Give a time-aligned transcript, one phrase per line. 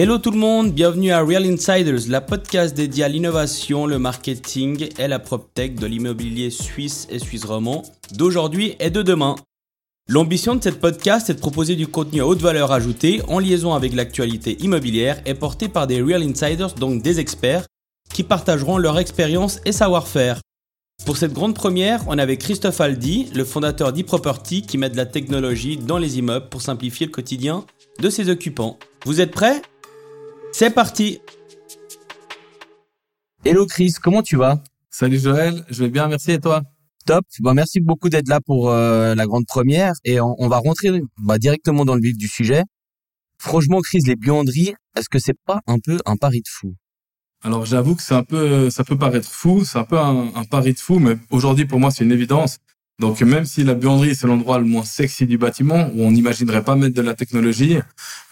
[0.00, 4.90] Hello tout le monde, bienvenue à Real Insiders, la podcast dédiée à l'innovation, le marketing
[4.96, 7.82] et la PropTech de l'immobilier suisse et suisse romand
[8.12, 9.34] d'aujourd'hui et de demain.
[10.08, 13.74] L'ambition de cette podcast est de proposer du contenu à haute valeur ajoutée en liaison
[13.74, 17.66] avec l'actualité immobilière et porté par des Real Insiders, donc des experts,
[18.14, 20.40] qui partageront leur expérience et savoir-faire.
[21.06, 25.06] Pour cette grande première, on avait Christophe Aldi, le fondateur d'eProperty qui met de la
[25.06, 27.64] technologie dans les immeubles pour simplifier le quotidien
[27.98, 28.78] de ses occupants.
[29.04, 29.60] Vous êtes prêts?
[30.52, 31.20] C'est parti.
[33.44, 34.62] Hello Chris, comment tu vas?
[34.90, 36.32] Salut Joël, je vais bien, merci.
[36.32, 36.62] Et toi?
[37.06, 39.94] Top, bon, merci beaucoup d'être là pour euh, la grande première.
[40.04, 42.62] Et on, va rentrer bah, directement dans le vif du sujet.
[43.38, 46.74] Franchement Chris, les buanderies, est-ce que c'est pas un peu un pari de fou?
[47.42, 50.44] Alors j'avoue que c'est un peu, ça peut paraître fou, c'est un peu un, un
[50.44, 52.58] pari de fou, mais aujourd'hui pour moi c'est une évidence.
[52.98, 56.64] Donc même si la buanderie c'est l'endroit le moins sexy du bâtiment où on n'imaginerait
[56.64, 57.78] pas mettre de la technologie,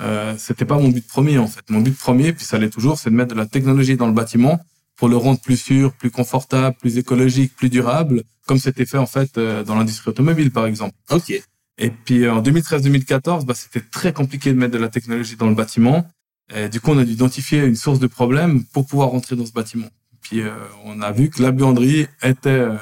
[0.01, 1.63] euh, c'était pas mon but premier en fait.
[1.71, 4.13] Mon but premier, puis ça l'est toujours, c'est de mettre de la technologie dans le
[4.13, 4.61] bâtiment
[4.97, 9.07] pour le rendre plus sûr, plus confortable, plus écologique, plus durable, comme c'était fait en
[9.07, 10.95] fait euh, dans l'industrie automobile par exemple.
[11.11, 11.33] Ok.
[11.79, 15.55] Et puis en 2013-2014, bah, c'était très compliqué de mettre de la technologie dans le
[15.55, 16.07] bâtiment.
[16.55, 19.47] Et du coup, on a dû identifier une source de problème pour pouvoir rentrer dans
[19.47, 19.89] ce bâtiment.
[20.23, 20.51] Puis euh,
[20.85, 22.77] on a vu que la buanderie était euh,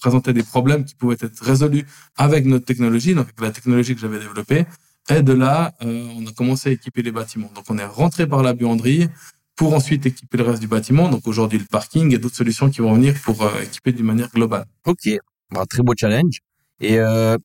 [0.00, 4.00] présentait des problèmes qui pouvaient être résolus avec notre technologie, donc avec la technologie que
[4.00, 4.66] j'avais développée.
[5.08, 7.50] Et de là, euh, on a commencé à équiper les bâtiments.
[7.54, 9.08] Donc on est rentré par la buanderie
[9.56, 11.08] pour ensuite équiper le reste du bâtiment.
[11.08, 14.30] Donc aujourd'hui le parking et d'autres solutions qui vont venir pour euh, équiper d'une manière
[14.30, 14.66] globale.
[14.86, 15.08] Ok,
[15.56, 16.38] un très beau challenge.
[16.80, 17.36] Et euh,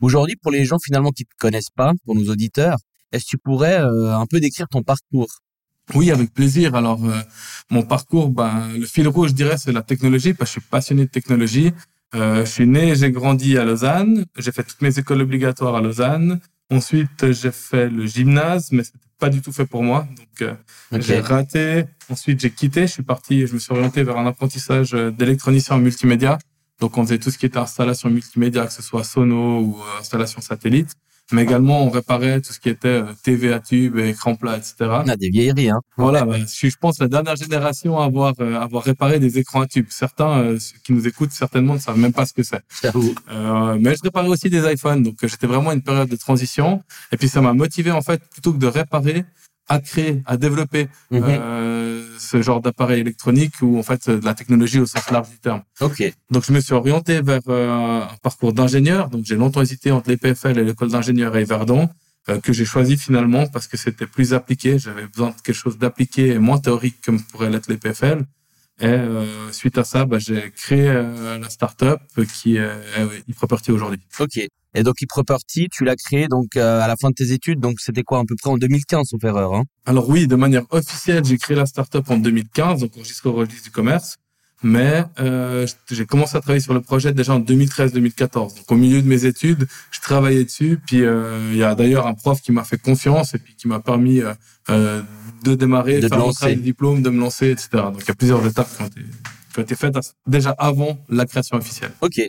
[0.00, 2.78] aujourd'hui, pour les gens finalement qui ne te connaissent pas, pour nos auditeurs,
[3.12, 5.28] est-ce que tu pourrais un peu décrire ton parcours?
[5.94, 6.74] Oui, avec plaisir.
[6.74, 7.00] Alors,
[7.70, 10.70] mon parcours, ben, le fil rouge, je dirais, c'est la technologie, parce que je suis
[10.70, 11.72] passionné de technologie.
[12.14, 14.24] Euh, je suis né, j'ai grandi à Lausanne.
[14.36, 16.40] J'ai fait toutes mes écoles obligatoires à Lausanne.
[16.70, 20.06] Ensuite, j'ai fait le gymnase, mais c'était pas du tout fait pour moi.
[20.16, 20.54] Donc, euh,
[21.00, 21.84] j'ai raté.
[22.10, 22.82] Ensuite, j'ai quitté.
[22.82, 23.46] Je suis parti.
[23.46, 26.38] Je me suis orienté vers un apprentissage d'électronicien en multimédia.
[26.80, 30.00] Donc, on faisait tout ce qui était installation multimédia, que ce soit sono ou euh,
[30.00, 30.94] installation satellite
[31.32, 34.74] mais également on réparait tout ce qui était euh, TV à tube, écran plat, etc.
[34.80, 35.80] On a des vieilleries, hein.
[35.96, 39.38] Voilà, bah, je suis, je pense, la dernière génération à avoir euh, avoir réparé des
[39.38, 39.86] écrans à tube.
[39.90, 42.62] Certains euh, qui nous écoutent certainement ne savent même pas ce que c'est.
[43.30, 46.82] Euh, mais je réparais aussi des iPhones, donc j'étais vraiment une période de transition.
[47.12, 49.24] Et puis ça m'a motivé en fait plutôt que de réparer,
[49.68, 50.88] à créer, à développer.
[51.12, 55.38] Euh, ce genre d'appareil électronique ou en fait de la technologie au sens large du
[55.38, 55.62] terme.
[55.80, 56.02] Ok.
[56.30, 59.08] Donc je me suis orienté vers euh, un parcours d'ingénieur.
[59.08, 61.88] Donc j'ai longtemps hésité entre l'EPFL et l'école d'ingénieur à Yverdon,
[62.28, 64.78] euh, que j'ai choisi finalement parce que c'était plus appliqué.
[64.78, 68.24] J'avais besoin de quelque chose d'appliqué et moins théorique comme pourrait l'être l'EPFL.
[68.80, 72.00] Et euh, suite à ça, bah, j'ai créé euh, la startup
[72.34, 72.70] qui est
[73.28, 74.00] eProperty aujourd'hui.
[74.20, 74.40] Ok.
[74.74, 77.80] Et donc eProperty, tu l'as créé donc euh, à la fin de tes études, donc
[77.80, 79.64] c'était quoi à peu près en 2015, sauf erreur hein?
[79.86, 83.70] Alors oui, de manière officielle, j'ai créé la startup en 2015, donc jusqu'au registre du
[83.70, 84.16] commerce.
[84.60, 88.56] Mais euh, j'ai commencé à travailler sur le projet déjà en 2013-2014.
[88.56, 90.80] Donc au milieu de mes études, je travaillais dessus.
[90.84, 93.78] Puis il y a d'ailleurs un prof qui m'a fait confiance et puis qui m'a
[93.78, 94.20] permis
[94.70, 95.02] euh,
[95.44, 97.68] de démarrer, de faire mon diplôme, de me lancer, etc.
[97.74, 99.00] Donc il y a plusieurs étapes qui ont été,
[99.52, 99.94] qui ont été faites
[100.26, 101.92] déjà avant la création officielle.
[102.00, 102.20] Ok.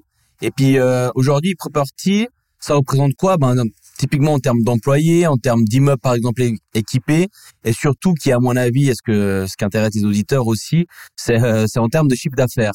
[0.41, 2.27] Et puis euh, aujourd'hui, Property,
[2.59, 3.37] ça représente quoi?
[3.37, 3.55] Ben
[3.97, 6.41] typiquement en termes d'employés, en termes d'immeubles par exemple
[6.73, 7.27] équipés,
[7.65, 11.41] et surtout qui à mon avis, est-ce que ce qui intéresse les auditeurs aussi, c'est
[11.41, 12.73] euh, en termes de chiffre d'affaires.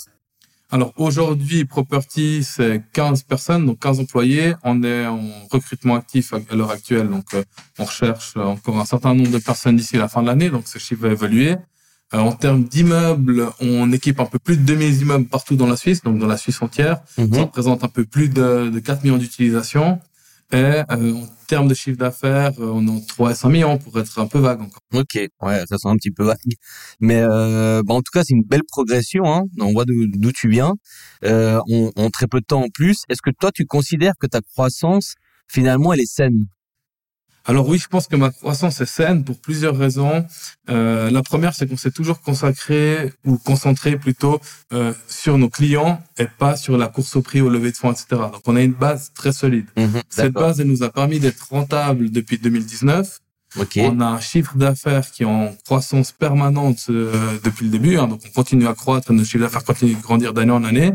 [0.71, 4.55] Alors aujourd'hui, Property, c'est 15 personnes, donc 15 employés.
[4.65, 5.21] On est en
[5.51, 7.45] recrutement actif à l'heure actuelle, donc euh,
[7.79, 10.79] on recherche encore un certain nombre de personnes d'ici la fin de l'année, donc ce
[10.79, 11.57] chiffre va évoluer.
[12.15, 15.77] Euh, en termes d'immeubles, on équipe un peu plus de 2000 immeubles partout dans la
[15.77, 17.01] Suisse, donc dans la Suisse entière.
[17.19, 17.35] Mhm.
[17.35, 19.99] Ça représente un peu plus de, de 4 millions d'utilisations.
[20.53, 24.21] Et euh, en termes de chiffre d'affaires, euh, on est en 300 millions pour être
[24.21, 24.81] un peu vague encore.
[24.93, 26.37] Ok, ouais, ça sent un petit peu vague.
[27.01, 29.25] Mais euh, bah, en tout cas, c'est une belle progression.
[29.25, 29.45] Hein.
[29.59, 30.75] On voit d'où tu viens.
[31.25, 33.03] Euh, en, en très peu de temps en plus.
[33.09, 35.15] Est-ce que toi, tu considères que ta croissance,
[35.49, 36.47] finalement, elle est saine?
[37.47, 40.25] Alors oui, je pense que ma croissance est saine pour plusieurs raisons.
[40.71, 44.41] Euh, la première, c'est qu'on s'est toujours consacré ou concentré plutôt
[44.73, 47.93] euh, sur nos clients et pas sur la course au prix, au lever de fonds,
[47.93, 48.07] etc.
[48.11, 49.67] Donc on a une base très solide.
[49.77, 53.19] Mhm, Cette base, elle nous a permis d'être rentable depuis 2019.
[53.83, 57.99] On a un chiffre d'affaires qui est en croissance permanente euh, depuis le début.
[57.99, 60.93] Hein, donc on continue à croître, nos chiffres d'affaires continuent de grandir d'année en année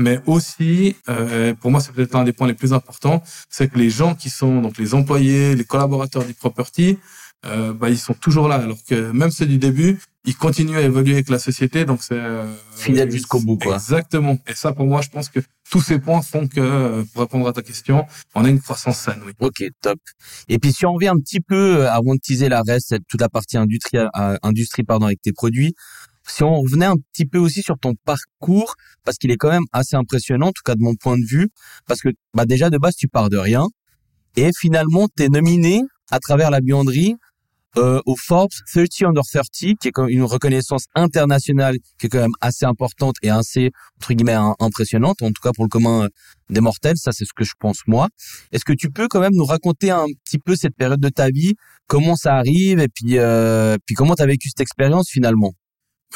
[0.00, 3.78] mais aussi, euh, pour moi, c'est peut-être un des points les plus importants, c'est que
[3.78, 6.98] les gens qui sont donc les employés, les collaborateurs du property,
[7.46, 8.56] euh, bah, ils sont toujours là.
[8.56, 12.20] Alors que même ceux du début, il continue à évoluer avec la société, donc c'est
[12.76, 13.76] fidèle jusqu'au bout, quoi.
[13.76, 14.38] Exactement.
[14.46, 17.52] Et ça, pour moi, je pense que tous ces points font que, pour répondre à
[17.52, 19.20] ta question, on a une croissance saine.
[19.24, 19.32] Oui.
[19.38, 19.98] Ok, top.
[20.48, 23.28] Et puis si on revient un petit peu avant de teaser la reste, toute la
[23.28, 23.98] partie industrie,
[24.42, 25.74] industrie pardon, avec tes produits,
[26.30, 28.74] si on revenait un petit peu aussi sur ton parcours,
[29.04, 31.48] parce qu'il est quand même assez impressionnant, en tout cas de mon point de vue,
[31.86, 33.66] parce que bah déjà de base tu pars de rien,
[34.36, 37.16] et finalement tu es nominé à travers la buanderie
[37.76, 42.34] euh, au Forbes 30 Under 30, qui est une reconnaissance internationale qui est quand même
[42.40, 46.08] assez importante et assez entre guillemets impressionnante, en tout cas pour le commun
[46.48, 48.08] des mortels, ça c'est ce que je pense moi.
[48.50, 51.28] Est-ce que tu peux quand même nous raconter un petit peu cette période de ta
[51.30, 51.54] vie,
[51.86, 52.80] comment ça arrive?
[52.80, 55.52] Et puis euh, puis comment tu as vécu cette expérience finalement?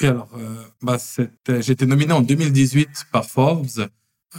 [0.00, 0.96] Oui, alors, euh, bah,
[1.46, 3.67] j'ai été nominé en 2018 par Forbes.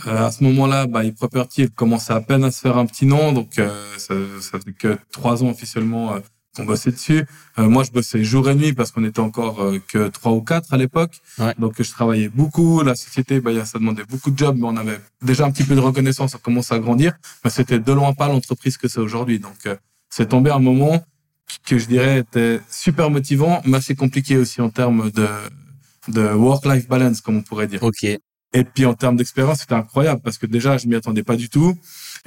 [0.07, 3.31] Euh, à ce moment-là, bah, Property commençait à peine à se faire un petit nom,
[3.31, 6.18] donc euh, ça, ça fait que trois ans officiellement
[6.56, 7.25] qu'on bossait dessus.
[7.57, 10.78] Moi, je bossais jour et nuit parce qu'on était encore que trois ou quatre à
[10.78, 11.22] l'époque.
[11.58, 12.81] Donc, je travaillais beaucoup.
[12.81, 15.75] La société, bah, ça demandait beaucoup de jobs, mais on avait déjà un petit peu
[15.75, 17.13] de reconnaissance, on commençait à grandir.
[17.44, 19.40] Mais c'était de loin pas l'entreprise que c'est aujourd'hui.
[19.40, 19.68] Donc,
[20.10, 21.04] c'est tombé un moment
[21.66, 25.28] que je dirais était super motivant, mais assez compliqué aussi en termes de,
[26.08, 27.84] de work-life balance, comme on pourrait dire.
[27.84, 28.04] Ok.
[28.04, 31.50] Et puis en termes d'expérience, c'était incroyable parce que déjà, je m'y attendais pas du
[31.50, 31.76] tout.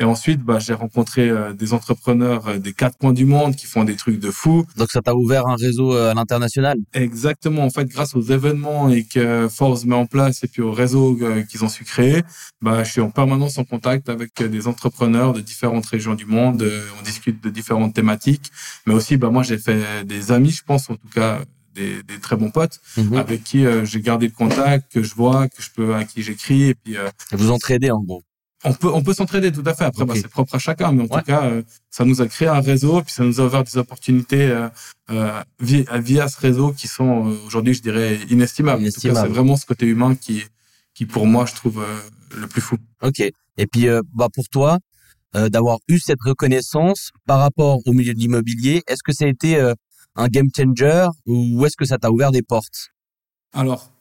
[0.00, 3.66] Et ensuite, bah, j'ai rencontré euh, des entrepreneurs euh, des quatre coins du monde qui
[3.66, 4.64] font des trucs de fou.
[4.76, 6.78] Donc ça t'a ouvert un réseau euh, à l'international?
[6.94, 7.64] Exactement.
[7.64, 11.18] En fait, grâce aux événements et que Force met en place et puis au réseau
[11.50, 12.22] qu'ils ont su créer,
[12.62, 16.64] bah, je suis en permanence en contact avec des entrepreneurs de différentes régions du monde.
[16.98, 18.52] On discute de différentes thématiques.
[18.86, 21.40] Mais aussi, bah, moi, j'ai fait des amis, je pense, en tout cas,
[21.74, 23.14] des, des, très bons potes mhm.
[23.14, 26.64] avec qui j'ai gardé le contact, que je vois, que je peux, à qui j'écris
[26.64, 26.96] et puis.
[26.96, 28.22] Euh, vous entraidez en gros.
[28.64, 29.84] On peut, on peut s'entraider tout à fait.
[29.84, 32.49] Après, bah, c'est propre à chacun, mais en tout cas, euh, ça nous a créé
[32.49, 34.69] un réseau, puis ça nous a ouvert des opportunités euh,
[35.10, 38.90] euh via, via, ce réseau qui sont aujourd'hui, je dirais, inestimables.
[38.90, 40.44] c'est vraiment ce côté humain qui,
[40.93, 41.84] qui pour moi, je trouve
[42.37, 42.76] le plus fou.
[43.02, 43.20] Ok.
[43.20, 44.78] Et puis, bah pour toi,
[45.34, 49.60] d'avoir eu cette reconnaissance par rapport au milieu de l'immobilier, est-ce que ça a été
[50.16, 52.90] un game changer ou est-ce que ça t'a ouvert des portes?
[53.52, 53.93] Alors,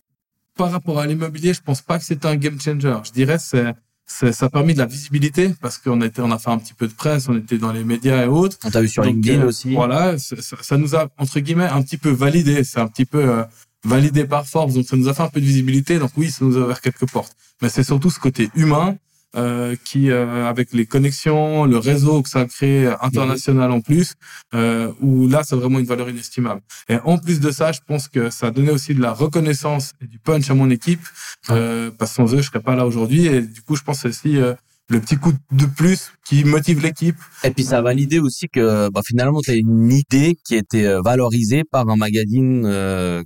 [0.56, 2.98] par rapport à l'immobilier, je pense pas que c'est un game changer.
[3.04, 3.74] Je dirais c'est
[4.08, 6.88] ça a permis de la visibilité parce qu'on était, on a fait un petit peu
[6.88, 8.58] de presse, on était dans les médias et autres.
[8.64, 9.74] On t'a vu sur LinkedIn euh, aussi.
[9.74, 12.64] Voilà, ça, ça, nous a entre guillemets un petit peu validé.
[12.64, 13.44] C'est un petit peu euh,
[13.84, 16.00] validé par Forbes, donc ça nous a fait un peu de visibilité.
[16.00, 17.36] Donc oui, ça nous a ouvert quelques portes.
[17.62, 18.96] Mais c'est surtout ce côté humain
[19.36, 24.14] euh, qui, euh, avec les connexions, le réseau que ça a créé international en plus,
[24.54, 26.62] euh, où là, c'est vraiment une valeur inestimable.
[26.90, 29.94] Et en plus de ça, je pense que ça a donné aussi de la reconnaissance
[30.02, 31.02] et du punch à mon équipe,
[31.50, 33.28] euh, parce que sans eux, je serais pas là aujourd'hui.
[33.28, 34.54] Et du coup, je pense aussi euh,
[34.90, 37.18] le petit coup de plus qui motive l'équipe.
[37.44, 40.60] Et puis ça a validé aussi que bah, finalement tu as une idée qui a
[40.60, 42.62] été valorisée par un magazine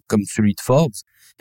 [0.08, 0.92] comme celui de Forbes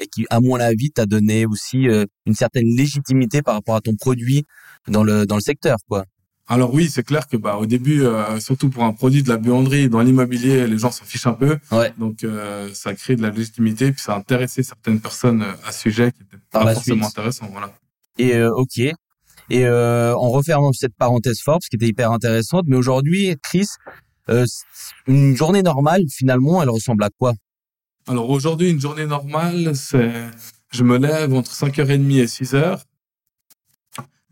[0.01, 3.81] et qui, à mon avis, t'a donné aussi euh, une certaine légitimité par rapport à
[3.81, 4.45] ton produit
[4.89, 6.05] dans le dans le secteur, quoi.
[6.49, 9.37] Alors oui, c'est clair que bah au début, euh, surtout pour un produit de la
[9.37, 11.59] buanderie dans l'immobilier, les gens s'en fichent un peu.
[11.71, 11.93] Ouais.
[11.97, 15.83] Donc euh, ça crée de la légitimité, puis ça a intéressé certaines personnes à ce
[15.83, 17.49] sujet qui était pas forcément intéressant.
[17.53, 17.73] Voilà.
[18.19, 18.79] Et ok.
[19.51, 23.69] Et en refermant cette parenthèse Forbes, qui était hyper intéressante, mais aujourd'hui, Chris,
[25.07, 27.35] une journée normale, finalement, elle ressemble à quoi?
[28.11, 30.13] Alors aujourd'hui, une journée normale, c'est
[30.73, 32.81] je me lève entre 5h30 et 6h.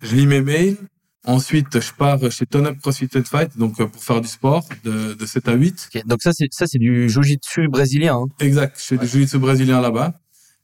[0.03, 0.77] Je lis mes mails.
[1.25, 4.67] Ensuite, je pars chez Ton Up CrossFit and Fight, donc euh, pour faire du sport
[4.83, 5.91] de, de 7 à 8.
[6.07, 8.17] donc ça, c'est ça, c'est du jiu-jitsu brésilien.
[8.17, 8.27] Hein.
[8.41, 10.15] Exact, je fais du jiu-jitsu brésilien là-bas.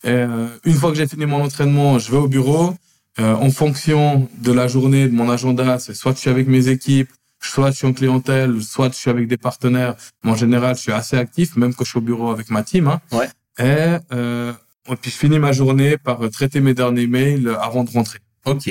[0.03, 2.75] Et euh, une fois que j'ai fini mon entraînement, je vais au bureau.
[3.21, 6.67] Euh, en fonction de la journée, de mon agenda, c'est soit je suis avec mes
[6.67, 7.11] équipes,
[7.51, 9.95] soit je suis en clientèle, soit je suis avec des partenaires.
[10.23, 12.63] Mais en général, je suis assez actif, même quand je suis au bureau avec ma
[12.63, 12.89] team.
[12.89, 13.01] Hein.
[13.13, 13.29] Ouais.
[13.59, 14.53] Et, euh,
[14.91, 18.19] et puis je finis ma journée par traiter mes derniers mails avant de rentrer.
[18.47, 18.69] Ok.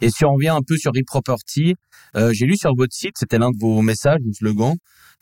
[0.00, 1.74] Et si on revient un peu sur e-property,
[2.16, 4.74] euh, j'ai lu sur votre site, c'était l'un de vos messages, le slogan,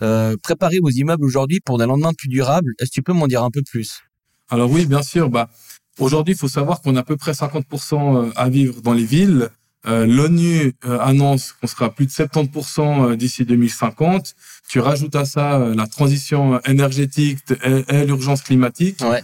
[0.03, 2.73] euh, préparez vos immeubles aujourd'hui pour des lendemains plus durables.
[2.79, 4.01] Est-ce que tu peux m'en dire un peu plus?
[4.49, 5.31] Alors oui, bien sûr.
[5.31, 5.51] Bah,
[5.99, 9.05] aujourd'hui, il faut savoir qu'on a à peu près 50% euh, à vivre dans les
[9.05, 9.51] villes.
[9.87, 14.35] Euh, L'ONU euh, annonce qu'on sera plus de 70% euh, d'ici 2050.
[14.69, 19.01] Tu rajoutes à ça la transition énergétique et, l'urgence climatique.
[19.01, 19.23] Ouais.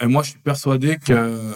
[0.00, 1.52] et moi, je suis persuadé que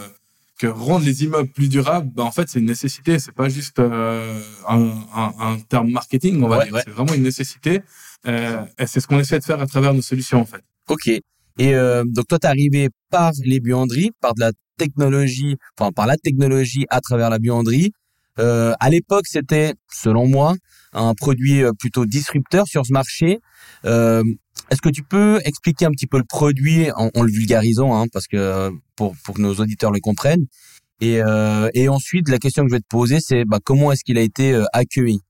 [0.59, 3.19] que rendre les immeubles plus durables, bah, en fait, c'est une nécessité.
[3.19, 4.37] C'est pas juste un,
[4.69, 6.79] un, un, terme marketing, on va dire.
[6.85, 7.81] C'est vraiment une nécessité.
[8.27, 10.63] et c'est ce qu'on essaie de faire à travers nos solutions, en fait.
[10.89, 11.09] Ok.
[11.59, 11.73] Et
[12.05, 16.87] donc toi, t'es arrivé par les buanderies, par de la technologie, enfin par la technologie
[16.91, 17.93] à travers la buanderie.
[18.39, 20.55] Euh, à l'époque, c'était, selon moi,
[20.93, 23.41] un produit euh, plutôt disrupteur sur ce marché.
[23.85, 24.23] Euh,
[24.71, 28.27] Est-ce que tu peux expliquer un petit peu le produit en, le vulgarisant, hein, parce
[28.27, 30.47] que pour, pour que nos auditeurs le comprennent
[31.03, 34.05] et, euh, et ensuite, la question que je vais te poser, c'est bah, comment est-ce
[34.05, 35.21] qu'il a été euh, accueilli?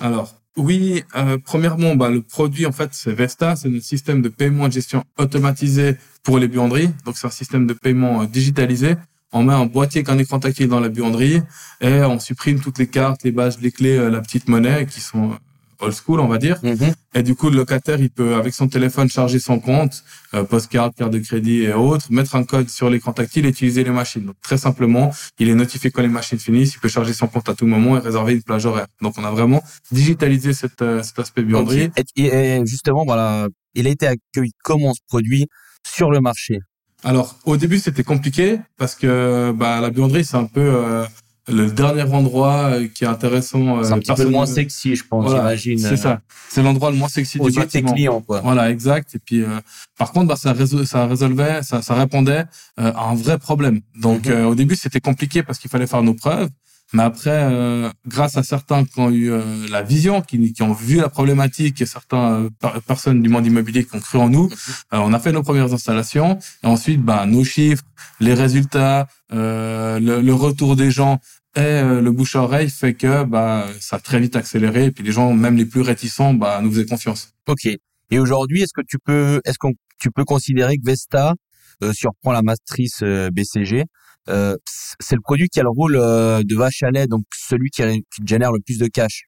[0.00, 4.28] Alors, oui, euh, premièrement, bah, le produit, en fait, c'est Vesta, c'est notre système de
[4.28, 6.90] paiement et de gestion automatisé pour les buanderies.
[7.04, 8.96] Donc, c'est un système de paiement euh, digitalisé.
[9.34, 11.42] On met un boîtier qu'un écran tactile dans la buanderie
[11.80, 15.32] et on supprime toutes les cartes, les badges, les clés, la petite monnaie qui sont
[15.80, 16.58] old school, on va dire.
[16.62, 16.94] Mhm.
[17.14, 20.92] Et du coup, le locataire, il peut, avec son téléphone, charger son compte, euh, postcard,
[20.94, 24.24] carte de crédit et autres, mettre un code sur l'écran tactile et utiliser les machines.
[24.24, 27.48] Donc, très simplement, il est notifié quand les machines finissent, il peut charger son compte
[27.48, 28.86] à tout moment et réserver une plage horaire.
[29.00, 29.62] Donc, on a vraiment
[29.92, 31.90] digitalisé cette, euh, cet aspect buanderie.
[32.16, 35.46] Et, justement, voilà, il a été accueilli comment ce produit
[35.86, 36.60] sur le marché?
[37.04, 41.04] Alors, au début, c'était compliqué parce que bah, la buanderie, c'est un peu euh,
[41.48, 43.78] le dernier endroit euh, qui est intéressant.
[43.78, 45.78] Euh, c'est un petit peu moins sexy, je pense, j'imagine.
[45.78, 46.20] C'est ça.
[46.48, 47.66] C'est l'endroit le moins sexy du bâtiment.
[47.66, 48.40] tes clients, quoi.
[48.40, 49.14] Voilà, exact.
[49.14, 49.60] Et puis, euh,
[49.98, 50.54] par contre, bah, ça,
[50.86, 52.44] ça résolvait, ça, ça répondait
[52.78, 53.80] à un vrai problème.
[54.00, 54.46] Donc, mhm.
[54.46, 56.48] au début, c'était compliqué parce qu'il fallait faire nos preuves.
[56.94, 60.72] Mais après, euh, grâce à certains qui ont eu euh, la vision, qui, qui, ont
[60.72, 64.48] vu la problématique, et certaines euh, personnes du monde immobilier qui ont cru en nous,
[64.92, 66.38] on a fait nos premières installations.
[66.62, 67.82] Et ensuite, bah, nos chiffres,
[68.20, 71.18] les résultats, le, le, retour des gens
[71.56, 74.86] et le bouche à oreille fait que bah, ça a très vite accéléré.
[74.86, 77.30] Et puis les gens, même les plus réticents, bah, nous faisaient confiance.
[77.48, 77.66] Ok.
[77.66, 81.34] Et aujourd'hui, est-ce que tu peux, est-ce qu'on tu peux considérer que Vesta
[81.92, 83.84] surprend la matrice BCG
[84.28, 84.56] euh,
[85.00, 87.82] c'est le produit qui a le rôle euh, de vache à lait, donc celui qui,
[88.24, 89.24] génère le plus de cash.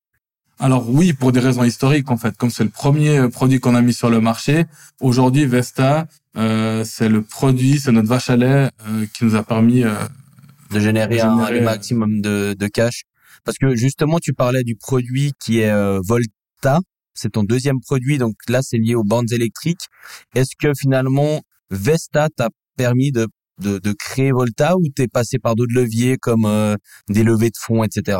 [0.58, 3.74] Alors oui, pour des raisons historiques en fait, comme c'est le premier euh, produit qu'on
[3.74, 4.64] a mis sur le marché,
[5.00, 8.70] aujourd'hui Vesta, euh, c'est le produit, c'est notre vache à lait
[9.12, 13.02] qui nous a permis de générer, un, maximum de, de, cash.
[13.44, 15.72] Parce que justement, tu parlais du produit qui est
[16.04, 16.80] Volta,
[17.14, 19.88] c'est ton deuxième produit, donc là c'est lié aux bandes électriques.
[20.34, 23.26] Est-ce que finalement Vesta t'a permis de
[23.58, 26.76] de, de créer Volta ou t'es passé par d'autres leviers comme euh,
[27.08, 28.18] des levées de fonds, etc.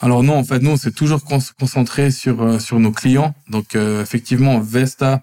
[0.00, 3.34] Alors non, en fait, nous, on s'est toujours concentré sur euh, sur nos clients.
[3.48, 5.22] Donc euh, effectivement, Vesta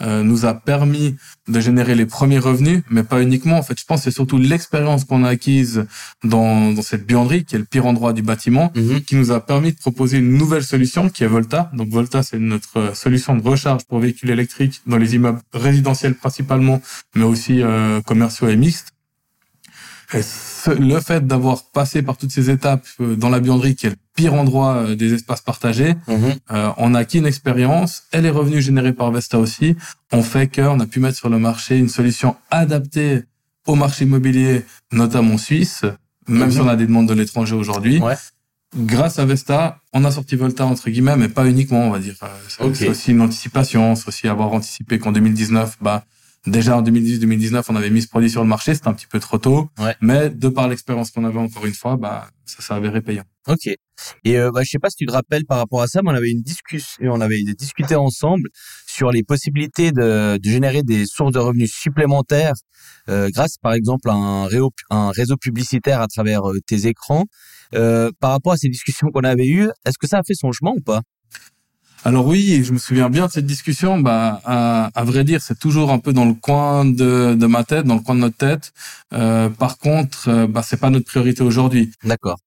[0.00, 1.16] nous a permis
[1.48, 3.58] de générer les premiers revenus, mais pas uniquement.
[3.58, 5.86] En fait, je pense que c'est surtout l'expérience qu'on a acquise
[6.24, 9.02] dans, dans cette buanderie, qui est le pire endroit du bâtiment, mhm.
[9.02, 11.70] qui nous a permis de proposer une nouvelle solution, qui est Volta.
[11.74, 16.80] Donc Volta, c'est notre solution de recharge pour véhicules électriques dans les immeubles résidentiels principalement,
[17.14, 17.62] mais aussi
[18.04, 18.92] commerciaux et mixtes
[20.14, 23.96] le fait d'avoir passé par toutes ces étapes euh, dans la buanderie, qui est le
[24.14, 26.34] pire endroit euh, des espaces partagés, mhm.
[26.50, 29.76] euh, on a acquis une expérience et les revenus générés par Vesta aussi
[30.12, 33.24] ont fait qu'on a pu mettre sur le marché une solution adaptée
[33.66, 35.84] au marché immobilier, notamment suisse,
[36.28, 38.00] même si on a des demandes de l'étranger aujourd'hui.
[38.74, 42.14] Grâce à Vesta, on a sorti Volta entre guillemets, mais pas uniquement, on va dire.
[42.48, 46.04] C'est aussi une anticipation, c'est aussi avoir anticipé qu'en 2019, bah
[46.46, 49.20] Déjà en 2018-2019, on avait mis ce produit sur le marché, c'était un petit peu
[49.20, 49.70] trop tôt,
[50.00, 53.22] mais de par l'expérience qu'on avait encore une fois, bah ça s'est avéré payant.
[53.46, 53.66] Ok.
[54.24, 56.10] Et euh, bah, je sais pas si tu te rappelles par rapport à ça, mais
[56.10, 58.48] on avait une discussion, on avait discuté ensemble
[58.86, 62.54] sur les possibilités de, de générer des sources de revenus supplémentaires
[63.08, 67.24] euh, grâce, par exemple, à un réseau, un réseau publicitaire à travers euh, tes écrans.
[67.74, 70.52] Euh, par rapport à ces discussions qu'on avait eues, est-ce que ça a fait son
[70.52, 71.00] chemin ou pas?
[72.04, 74.00] Alors oui, je me souviens bien de cette discussion.
[74.00, 77.86] Bah, à, vrai dire, c'est toujours un peu dans le coin de, de, ma tête,
[77.86, 78.72] dans le coin de notre tête.
[79.12, 81.92] Euh, par contre, euh, bah, c'est pas notre priorité aujourd'hui.
[82.04, 82.38] D'accord.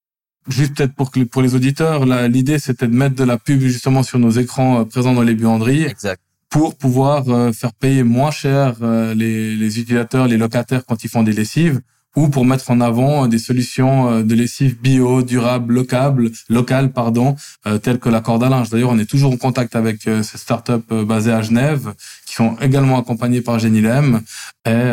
[0.48, 4.20] Juste peut-être pour pour les auditeurs, l'idée c'était de mettre de la pub justement sur
[4.20, 5.86] nos écrans euh, présents dans les buanderies.
[5.86, 6.22] Exact.
[6.50, 11.24] Pour pouvoir euh, faire payer moins cher les, les utilisateurs, les locataires quand ils font
[11.24, 11.82] des lessives
[12.15, 16.91] ou pour mettre en avant euh, des solutions euh, de lessive bio, durable, locales, locales
[16.91, 17.36] pardon,
[17.67, 18.69] euh, telles que la corde à linge.
[18.69, 20.74] D'ailleurs, on est toujours en contact avec ces startups
[21.05, 21.93] basées à Genève,
[22.25, 24.22] qui sont également accompagnées par Genilem,
[24.65, 24.91] et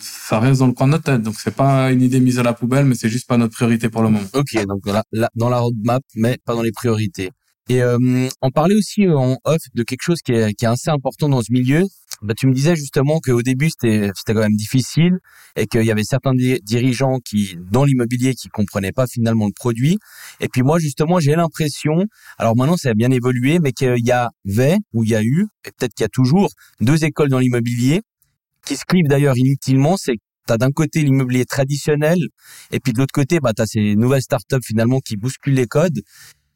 [0.00, 1.22] ça reste dans le coin de notre tête.
[1.22, 3.88] Donc c'est pas une idée mise à la poubelle, mais c'est juste pas notre priorité
[3.88, 4.26] pour le moment.
[4.34, 5.02] Ok, donc là,
[5.34, 7.30] dans la roadmap, mais pas dans les priorités.
[7.68, 10.88] Et euh, on parlait aussi en off de quelque chose qui est, qui est assez
[10.88, 11.84] important dans ce milieu,
[12.22, 15.18] bah, tu me disais justement qu'au début c'était quand même difficile
[15.56, 19.98] et qu'il y avait certains dirigeants qui dans l'immobilier qui comprenaient pas finalement le produit.
[20.40, 22.04] Et puis moi justement j'ai l'impression,
[22.38, 25.46] alors maintenant ça a bien évolué, mais qu'il y avait ou il y a eu
[25.64, 28.02] et peut-être qu'il y a toujours deux écoles dans l'immobilier
[28.64, 29.96] qui se clivent d'ailleurs inutilement.
[29.96, 30.16] C'est
[30.48, 32.16] T'as d'un côté l'immobilier traditionnel
[32.70, 35.66] et puis de l'autre côté, bah, tu as ces nouvelles startups finalement qui bousculent les
[35.66, 36.00] codes.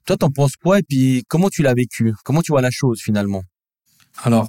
[0.06, 2.14] Toi, t'en penses quoi et puis comment tu l'as vécu?
[2.24, 3.42] Comment tu vois la chose finalement?
[4.22, 4.48] Alors,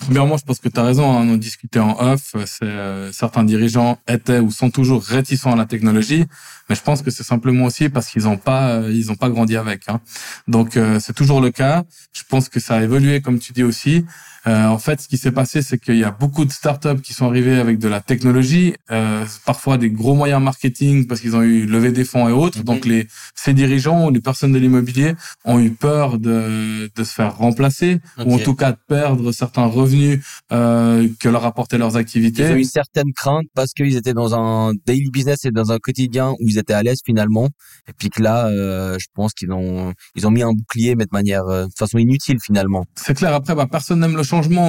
[0.00, 3.44] Premièrement, je pense que tu as raison, hein, on discutait en off, c'est, euh, certains
[3.44, 6.24] dirigeants étaient ou sont toujours réticents à la technologie,
[6.68, 9.28] mais je pense que c'est simplement aussi parce qu'ils n'ont pas euh, ils ont pas
[9.28, 9.82] grandi avec.
[9.88, 10.00] Hein.
[10.48, 11.84] Donc euh, c'est toujours le cas.
[12.12, 14.04] Je pense que ça a évolué comme tu dis aussi,
[14.46, 17.14] Euh, en fait, ce qui s'est passé, c'est qu'il y a beaucoup de startups qui
[17.14, 21.42] sont arrivées avec de la technologie, euh, parfois des gros moyens marketing parce qu'ils ont
[21.42, 22.62] eu levé des fonds et autres.
[22.64, 27.12] Donc les ces dirigeants ou les personnes de l'immobilier ont eu peur de, de se
[27.12, 30.20] faire remplacer ou en tout cas de perdre certains revenus
[30.52, 32.50] euh, que leur apportaient leurs Ils ont activités.
[32.52, 36.48] une certaine crainte parce qu'ils étaient dans un daily business et dans un quotidien où
[36.48, 37.48] ils étaient à l'aise finalement.
[37.88, 41.10] Et puis que là, je pense qu'ils ont ils ont mis un bouclier, mais de
[41.12, 42.84] manière de façon inutile finalement.
[42.96, 43.34] C'est clair.
[43.34, 44.22] Après, bah, personne n'aime le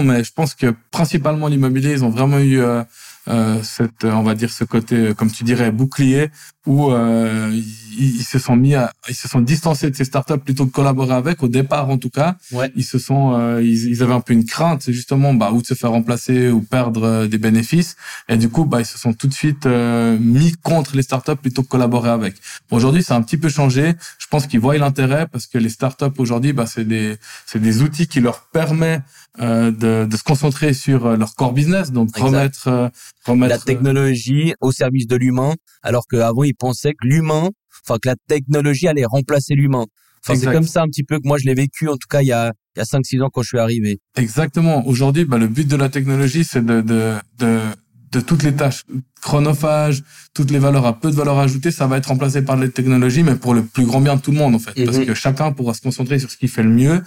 [0.03, 2.83] mais je pense que principalement l'immobilier, ils ont vraiment eu euh,
[3.29, 6.29] euh, cette, on va dire, ce côté, euh, comme tu dirais, bouclier,
[6.65, 7.51] où euh,
[7.97, 10.71] ils, ils se sont mis, à, ils se sont distancés de ces startups plutôt que
[10.71, 11.43] collaborer avec.
[11.43, 12.71] Au départ, en tout cas, Ouais.
[12.75, 15.67] ils se sont, euh, ils, ils avaient un peu une crainte justement, bah, ou de
[15.67, 17.95] se faire remplacer ou perdre euh, des bénéfices,
[18.29, 21.35] et du coup, bah, ils se sont tout de suite euh, mis contre les startups
[21.35, 22.35] plutôt que collaborer avec.
[22.71, 23.93] Aujourd'hui, c'est un petit peu changé.
[24.19, 27.81] Je pense qu'ils voient l'intérêt parce que les startups aujourd'hui, bah, c'est des, c'est des
[27.81, 29.01] outils qui leur permettent
[29.39, 32.23] euh, de, de se concentrer sur euh, leur core business, donc Exact.
[32.23, 32.89] remettre, euh,
[33.25, 37.49] remettre La technologie au service de l'humain, alors qu'avant ils pensaient que l'humain,
[37.87, 39.85] enfin que la technologie allait remplacer l'humain.
[40.25, 42.21] Enfin, c'est comme ça un petit peu que moi je l'ai vécu, en tout cas
[42.21, 43.99] il y a, il y a 5-6 ans quand je suis arrivé.
[44.15, 44.87] Exactement.
[44.87, 47.59] Aujourd'hui, bah, le but de la technologie, c'est de, de, de,
[48.11, 48.83] de toutes les tâches
[49.21, 50.03] chronophages,
[50.33, 53.23] toutes les valeurs à peu de valeur ajoutée, ça va être remplacé par les technologies,
[53.23, 54.73] mais pour le plus grand bien de tout le monde, en fait.
[54.85, 55.05] Parce Mhm.
[55.07, 57.01] que chacun pourra se concentrer sur ce qui fait le mieux,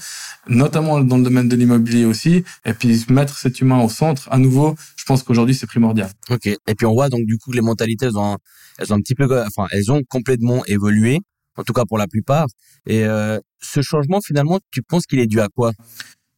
[0.49, 4.29] notamment dans le domaine de l'immobilier aussi, et puis mettre cet humain au centre.
[4.31, 6.11] À nouveau, je pense qu'aujourd'hui, c'est primordial.
[6.31, 6.47] Ok.
[6.47, 8.39] Et puis on voit donc du coup que les mentalités elles ont, un-
[8.79, 11.21] elles ont un petit peu, enfin elles ont complètement évolué,
[11.57, 12.47] en tout cas pour la plupart.
[12.87, 15.73] Et euh, ce changement finalement, tu penses qu'il est dû à quoi?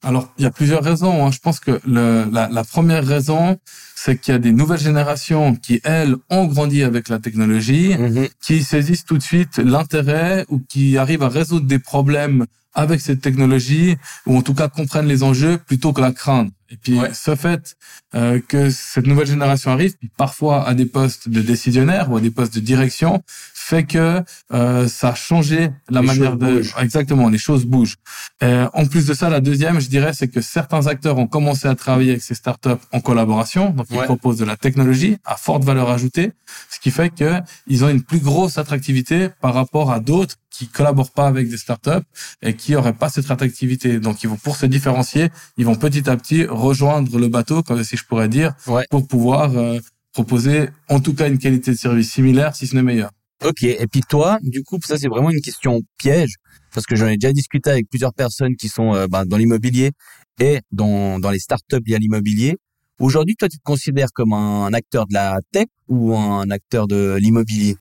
[0.04, 1.26] Alors, il y a plusieurs raisons.
[1.26, 1.32] hein.
[1.32, 3.58] Je pense que le, la, la première raison,
[3.96, 7.96] c'est qu'il y a des nouvelles générations qui, elles, ont grandi avec la technologie,
[8.40, 13.20] qui saisissent tout de suite l'intérêt ou qui arrivent à résoudre des problèmes avec cette
[13.20, 16.52] technologie, ou en tout cas comprennent les enjeux plutôt que la craindre.
[16.70, 17.10] Et puis, Ouais.
[17.14, 17.76] ce fait
[18.14, 22.20] euh, que cette nouvelle génération arrive, puis parfois à des postes de décisionnaires ou à
[22.20, 23.22] des postes de direction,
[23.54, 24.22] fait que
[24.52, 26.46] euh, ça a changé la Les manière de...
[26.58, 26.74] bougent.
[26.80, 27.96] Exactement, les choses bougent.
[28.42, 31.66] Euh, en plus de ça, la deuxième, je dirais, c'est que certains acteurs ont commencé
[31.68, 33.70] à travailler avec ces startups en collaboration.
[33.70, 34.04] Donc, ils Ouais.
[34.04, 36.32] proposent de la technologie à forte valeur ajoutée,
[36.70, 40.66] ce qui fait que ils ont une plus grosse attractivité par rapport à d'autres qui
[40.66, 42.04] collaborent pas avec des startups
[42.42, 44.00] et qui auraient pas cette attractivité.
[44.00, 47.84] Donc, ils vont pour se différencier, ils vont petit à petit rejoindre le bateau, comme
[47.84, 48.84] si je pourrais dire, Ouais.
[48.90, 49.78] pour pouvoir euh,
[50.12, 53.12] proposer en tout cas une qualité de service similaire, si ce n'est meilleure.
[53.44, 53.62] Ok.
[53.62, 56.34] Et puis toi, du coup, ça c'est vraiment une question piège
[56.74, 59.92] parce que j'en ai déjà discuté avec plusieurs personnes qui sont euh, ben, dans l'immobilier
[60.40, 62.56] et dans dans les startups liées à l'immobilier.
[63.00, 67.16] Aujourd'hui, toi, tu te considères comme un acteur de la tech ou un acteur de
[67.20, 67.76] l'immobilier?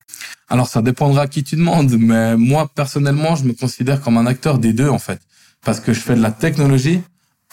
[0.47, 4.27] Alors, ça dépendra à qui tu demandes, mais moi, personnellement, je me considère comme un
[4.27, 5.19] acteur des deux, en fait.
[5.65, 7.01] Parce que je fais de la technologie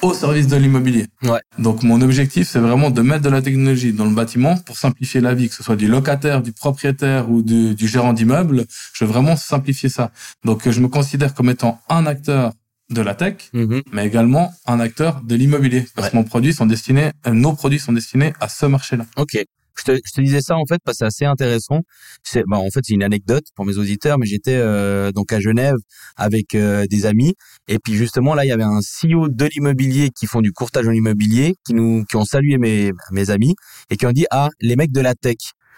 [0.03, 1.07] au service de l'immobilier.
[1.23, 1.41] Ouais.
[1.59, 5.23] Donc, mon objectif, c'est vraiment de mettre de la technologie dans le bâtiment pour simplifier
[5.23, 8.67] la vie, que ce soit du locataire, du propriétaire ou du, du gérant d'immeuble.
[8.93, 10.11] Je veux vraiment simplifier ça.
[10.45, 12.53] Donc, je me considère comme étant un acteur
[12.91, 13.51] de la tech,
[13.93, 15.87] mais également un acteur de l'immobilier.
[15.95, 16.11] Parce Ouais.
[16.13, 19.07] que mon produit sont destinés, euh, nos produits sont destinés à ce marché-là.
[19.17, 19.37] Ok.
[19.77, 21.81] Je te, je te disais ça en fait parce que c'est assez intéressant.
[22.23, 25.41] C'est, bah, en fait, c'est une anecdote pour mes auditeurs, mais j'étais euh, donc à
[25.41, 25.77] Genève
[26.17, 27.35] avec euh, des amis
[27.69, 30.87] et puis justement là, il y avait un CEO de l'immobilier qui font du courtage
[30.87, 33.55] en immobilier qui nous qui ont salué mes mes amis
[33.91, 35.37] et qui ont dit ah les mecs de la tech.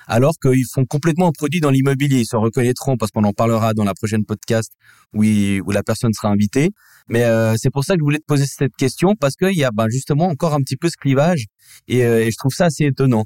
[0.09, 3.74] Alors qu'ils font complètement un produit dans l'immobilier, ils se reconnaîtront parce qu'on en parlera
[3.74, 4.70] dans la prochaine podcast
[5.14, 6.70] où, il- où la personne sera invitée.
[7.09, 9.64] Mais euh, c'est pour ça que je voulais te poser cette question parce qu'il y
[9.64, 11.46] a ben, justement encore un petit peu ce clivage
[11.88, 13.24] et, euh, et je trouve ça assez étonnant.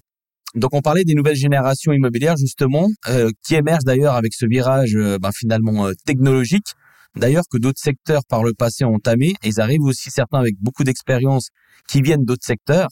[0.54, 4.96] Donc on parlait des nouvelles générations immobilières justement, euh, qui émergent d'ailleurs avec ce virage
[4.96, 6.74] euh, ben, finalement euh, technologique.
[7.16, 10.54] D'ailleurs que d'autres secteurs par le passé ont entamé, et ils arrivent aussi certains avec
[10.60, 11.48] beaucoup d'expérience
[11.88, 12.88] qui viennent d'autres secteurs.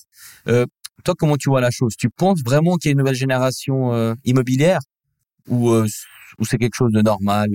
[0.49, 0.67] Euh,
[1.05, 1.95] toi, comment tu vois la chose?
[1.97, 4.81] Tu penses vraiment qu'il y a une nouvelle génération immobilière?
[5.49, 7.49] Ou ou c'est quelque chose de normal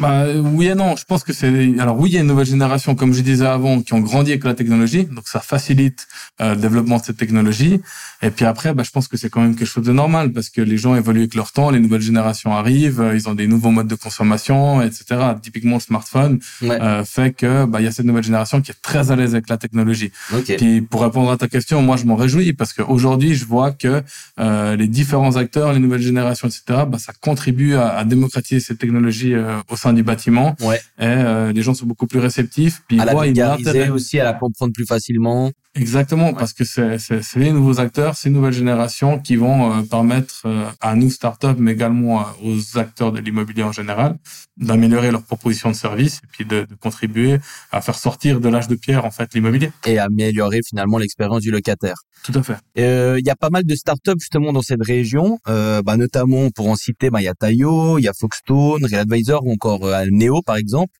[0.00, 0.94] Bah, oui et non.
[0.96, 1.48] Je pense que c'est.
[1.78, 4.30] Alors oui, il y a une nouvelle génération, comme je disais avant, qui ont grandi
[4.32, 6.06] avec la technologie, donc ça facilite
[6.40, 7.80] euh, le développement de cette technologie.
[8.22, 10.48] Et puis après, bah, je pense que c'est quand même quelque chose de normal parce
[10.50, 13.46] que les gens évoluent avec leur temps, les nouvelles générations arrivent, euh, ils ont des
[13.46, 15.04] nouveaux modes de consommation, etc.
[15.42, 16.80] Typiquement, le smartphone Ouais.
[16.80, 19.34] euh, fait que bah, il y a cette nouvelle génération qui est très à l'aise
[19.34, 20.10] avec la technologie.
[20.34, 20.56] Ok.
[20.56, 24.02] Puis pour répondre à ta question, moi je m'en réjouis parce qu'aujourd'hui je vois que
[24.40, 28.78] euh, les différents acteurs, les nouvelles générations, etc., bah, ça contribue à, à démocratiser cette
[28.78, 30.54] technologie euh, au sein du bâtiment.
[30.60, 30.76] Ouais.
[30.98, 32.82] Et euh, les gens sont beaucoup plus réceptifs.
[32.88, 35.50] Puis À ils la voient ils aussi, à la comprendre plus facilement.
[35.76, 40.64] Exactement, parce que c'est les nouveaux acteurs, ces nouvelles générations qui vont euh, permettre euh,
[40.80, 44.16] à nous, startups, mais également aux acteurs de l'immobilier en général,
[44.56, 47.38] d'améliorer leur proposition de service et puis de, de, contribuer
[47.72, 49.70] à faire sortir de l'âge de pierre, en fait, l'immobilier.
[49.84, 51.96] Et améliorer finalement l'expérience du locataire.
[52.24, 52.56] Tout à fait.
[52.74, 56.76] Il y a pas mal de startups justement dans cette région, bah, notamment pour en
[56.76, 60.40] citer, bah, il y a Tayo, il y a Foxstone, Real Advisor ou encore Neo
[60.42, 60.92] par exemple.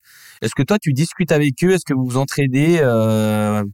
[0.43, 1.73] Est-ce que toi, tu discutes avec eux?
[1.73, 3.65] Est-ce que vous vous entraidez euh...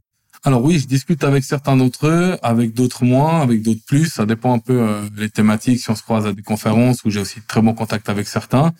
[0.45, 4.07] Alors oui, je discute avec certains d'entre eux, avec d'autres moins, avec d'autres plus.
[4.07, 5.79] Ça dépend un peu euh, les thématiques.
[5.79, 8.73] Si on se croise à des conférences où j'ai aussi très bon contact avec certains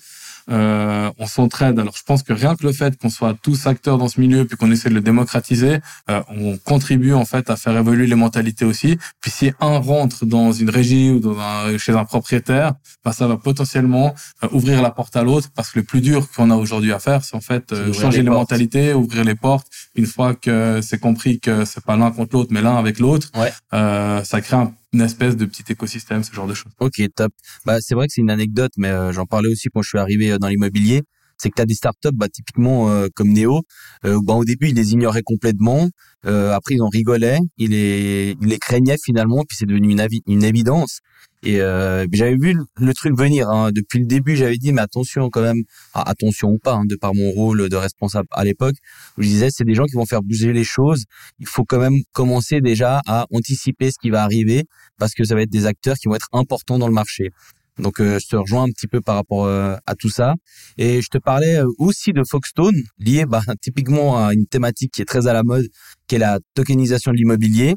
[0.49, 1.79] euh, on s'entraide.
[1.79, 4.45] Alors je pense que rien que le fait qu'on soit tous acteurs dans ce milieu
[4.45, 5.79] puis qu'on essaie de le démocratiser,
[6.10, 8.97] euh, on contribue en fait à faire évoluer les mentalités aussi.
[9.21, 13.27] Puis si un rentre dans une régie ou dans un, chez un propriétaire, bah, ça
[13.27, 16.56] va potentiellement euh, ouvrir la porte à l'autre parce que le plus dur qu'on a
[16.56, 19.67] aujourd'hui à faire, c'est en fait euh, changer les, mentalités, ouvrir les portes.
[19.95, 23.29] Une fois que c'est compris que c'est pas l'un contre l'autre, mais l'un avec l'autre,
[23.36, 23.51] ouais.
[23.71, 26.71] ça crée un une espèce de petit écosystème, ce genre de choses.
[26.79, 27.34] Ok, top.
[27.65, 29.97] Bah, c'est vrai que c'est une anecdote, mais euh, j'en parlais aussi quand je suis
[29.97, 31.01] arrivé euh, dans l'immobilier.
[31.38, 33.63] C'est que tu as des startups, bah, typiquement euh, comme Neo,
[34.03, 35.89] bah, au début, ils les ignoraient complètement.
[36.23, 40.43] après, ils en rigolaient, ils les, ils les craignaient finalement, puis c'est devenu une, une
[40.43, 40.99] évidence.
[41.43, 43.71] Et euh, j'avais vu le, truc venir hein.
[43.73, 44.36] depuis le début.
[44.36, 47.69] J'avais dit mais attention quand même, ah, attention ou pas, hein, de par mon rôle
[47.69, 48.75] de responsable à l'époque,
[49.17, 51.03] je disais c'est des gens qui vont faire bouger les choses.
[51.39, 54.63] Il faut quand même commencer déjà à anticiper ce qui va arriver
[54.97, 57.32] parce que ça va être des acteurs qui vont être importants dans le marché.
[57.79, 60.36] Donc euh, je te rejoins un petit peu par rapport euh, à tout ça.
[60.77, 65.01] Et je te parlais euh, aussi de Foxstone, lié bah, typiquement à une thématique qui
[65.01, 65.65] est très à la mode,
[66.08, 67.75] qui est la tokenisation de l'immobilier,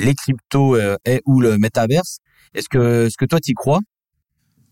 [0.00, 2.18] les cryptos et ou le métaverse.
[2.54, 3.80] Est-ce que, est-ce que toi, tu crois?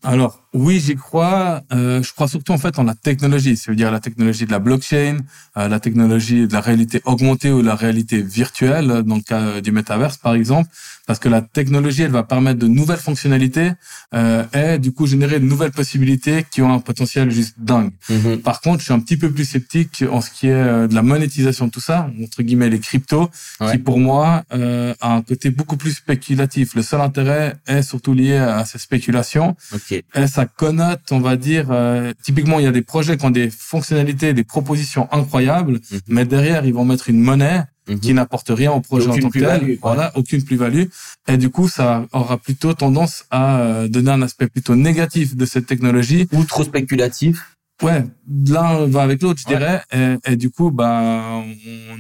[0.03, 1.63] Alors oui, j'y crois.
[1.73, 5.19] Euh, je crois surtout en fait en la technologie, c'est-à-dire la technologie de la blockchain,
[5.57, 9.73] euh, la technologie de la réalité augmentée ou la réalité virtuelle dans le cas du
[9.73, 10.71] métaverse par exemple,
[11.09, 13.73] parce que la technologie elle va permettre de nouvelles fonctionnalités
[14.15, 17.91] euh, et du coup générer de nouvelles possibilités qui ont un potentiel juste dingue.
[18.11, 18.43] Mhm.
[18.43, 20.95] Par contre, je suis un petit peu plus sceptique en ce qui est euh, de
[20.95, 23.31] la monétisation de tout ça, entre guillemets les cryptos,
[23.71, 26.75] qui pour moi euh, a un côté beaucoup plus spéculatif.
[26.75, 29.57] Le seul intérêt est surtout lié à ces spéculations.
[29.75, 30.05] Okay.
[30.15, 33.31] Et ça connote, on va dire, euh, typiquement, il y a des projets qui ont
[33.31, 36.01] des fonctionnalités, des propositions incroyables, Mhm.
[36.09, 38.01] mais derrière, ils vont mettre une monnaie Mhm.
[38.01, 39.65] qui n'apporte rien au projet en tant que tel.
[39.65, 39.79] ouais.
[39.81, 40.85] Voilà, aucune plus-value.
[41.27, 45.47] Et du coup, ça aura plutôt tendance à euh, donner un aspect plutôt négatif de
[45.47, 46.29] cette technologie.
[46.33, 48.05] Ou trop spéculatif Ouais,
[48.49, 49.57] l'un va avec l'autre, je Ouais.
[49.57, 49.83] dirais.
[49.93, 51.43] Et, et du coup, bah,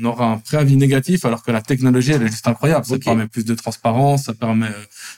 [0.00, 2.84] on aura un préavis négatif, alors que la technologie, elle est juste incroyable.
[2.84, 4.70] Ça permet plus de transparence, ça permet,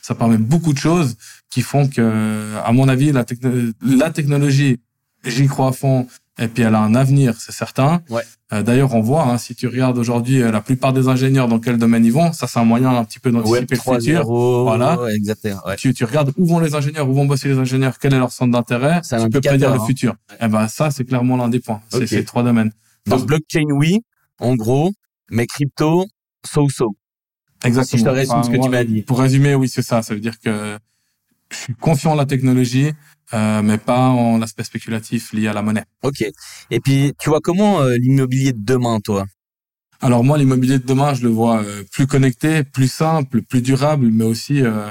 [0.03, 1.17] ça permet beaucoup de choses
[1.51, 4.81] qui font que, à mon avis, la, techno- la technologie,
[5.25, 6.07] j'y crois à fond.
[6.39, 8.03] Et puis, elle a un avenir, c'est certain.
[8.09, 8.23] Ouais.
[8.53, 11.59] Euh, D'ailleurs, on voit, hein, si tu regardes aujourd'hui, euh, la plupart des ingénieurs dans
[11.59, 14.23] quel domaine ils vont, ça, c'est un moyen un petit peu d'anticiper le futur.
[14.23, 14.63] 3.0.
[14.63, 15.01] Voilà.
[15.01, 15.61] ouais, exactement.
[15.67, 15.77] Ouais.
[15.77, 18.33] Tu, tu regardes où vont les ingénieurs, où vont bosser les ingénieurs, quel est leur
[18.33, 19.87] centre d'intérêt, tu peux prédire le hein.
[19.87, 20.15] futur.
[20.41, 21.83] Et ben ça, c'est clairement l'un des points.
[21.91, 22.73] C'est ces trois domaines.
[23.07, 24.01] Donc blockchain, oui,
[24.39, 24.93] en gros,
[25.31, 26.07] mais crypto,
[26.45, 26.97] so-so.
[27.65, 27.85] Exactement.
[27.85, 29.03] Si je te résume ce que tu m'as dit.
[29.03, 30.03] Pour résumer, oui, c'est ça.
[30.03, 30.79] Ça veut dire que
[31.51, 32.93] je suis confiant en la technologie,
[33.35, 35.85] euh, mais pas en l'aspect spéculatif lié à la monnaie.
[36.03, 36.25] Ok.
[36.71, 39.27] Et puis, tu vois comment euh, l'immobilier de demain, toi?
[40.01, 44.09] Alors moi, l'immobilier de demain, je le vois euh, plus connecté, plus simple, plus durable,
[44.11, 44.91] mais aussi euh,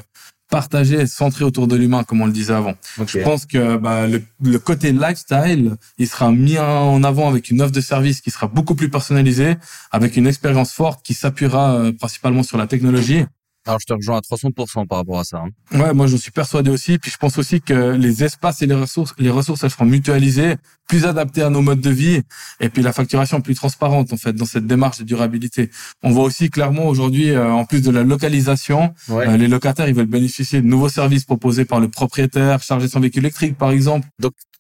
[0.52, 2.76] partagé et centré autour de l'humain, comme on le disait avant.
[3.00, 3.10] Ok.
[3.10, 7.62] Je pense que bah, le, le côté lifestyle, il sera mis en avant avec une
[7.62, 9.56] offre de service qui sera beaucoup plus personnalisée,
[9.92, 13.26] avec une expérience forte qui s'appuiera euh, principalement sur la technologie.
[13.68, 15.44] Alors, je te rejoins à 300% par rapport à ça.
[15.44, 15.78] hein.
[15.80, 16.98] Ouais, moi je suis persuadé aussi.
[16.98, 20.56] Puis je pense aussi que les espaces et les ressources, les ressources, elles seront mutualisées,
[20.88, 22.22] plus adaptées à nos modes de vie,
[22.62, 25.70] et puis la facturation plus transparente en fait dans cette démarche de durabilité.
[26.04, 29.28] On voit aussi clairement aujourd'hui, euh, en plus de la localisation, Ouais.
[29.28, 33.02] euh, les locataires ils veulent bénéficier de nouveaux services proposés par le propriétaire, charger son
[33.02, 34.08] véhicule électrique par exemple.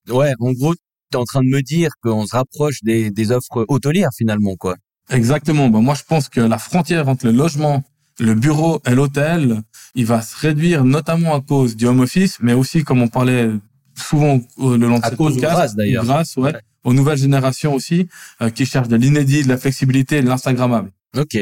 [0.10, 0.82] Ouais, en gros, tu
[1.14, 4.76] es en train de me dire qu'on se rapproche des, des offres hôtelières finalement, quoi.
[5.10, 5.70] Exactement.
[5.70, 7.84] Ben, moi, je pense que la frontière entre le logement,
[8.20, 9.62] le bureau et l'hôtel,
[9.96, 13.50] il va se réduire notamment à cause du home office, mais aussi, comme on parlait
[13.96, 16.06] souvent euh, le long de À cause podcast, grâce, d'ailleurs.
[16.06, 16.60] grâce, ouais, Ouais.
[16.84, 18.08] aux nouvelles générations aussi,
[18.42, 20.92] euh, qui cherchent de l'inédit, de la flexibilité et de l'instagrammable.
[21.18, 21.38] Ok.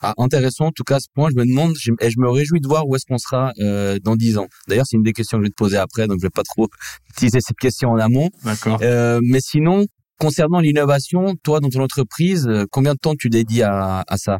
[0.00, 2.28] Ah, intéressant, en tout cas, à ce point, je me demande, je, et je me
[2.30, 4.46] réjouis de voir où est-ce qu'on sera euh, dans 10 ans.
[4.68, 6.44] D'ailleurs, c'est une des questions que je vais te poser après, donc je vais pas
[6.44, 6.68] trop
[7.10, 8.28] utiliser cette question en amont.
[8.44, 8.78] D'accord.
[8.82, 9.86] Euh, mais sinon,
[10.20, 14.38] concernant l'innovation, toi, dans ton entreprise, euh, combien de temps tu dédies à, à ça?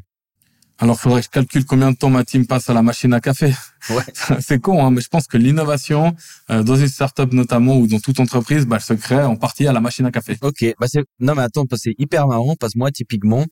[0.78, 3.20] Alors, faudrait que je calcule combien de temps ma team passe à la machine à
[3.20, 3.52] café.
[3.90, 4.02] Ouais.
[4.40, 6.14] c'est con, hein, mais je pense que l'innovation,
[6.50, 9.66] euh, dans une startup notamment ou dans toute entreprise, bah, elle se crée en partie
[9.66, 10.36] à la machine à café.
[10.40, 13.44] Ok, bah c'est non mais attends, c'est hyper marrant parce que moi typiquement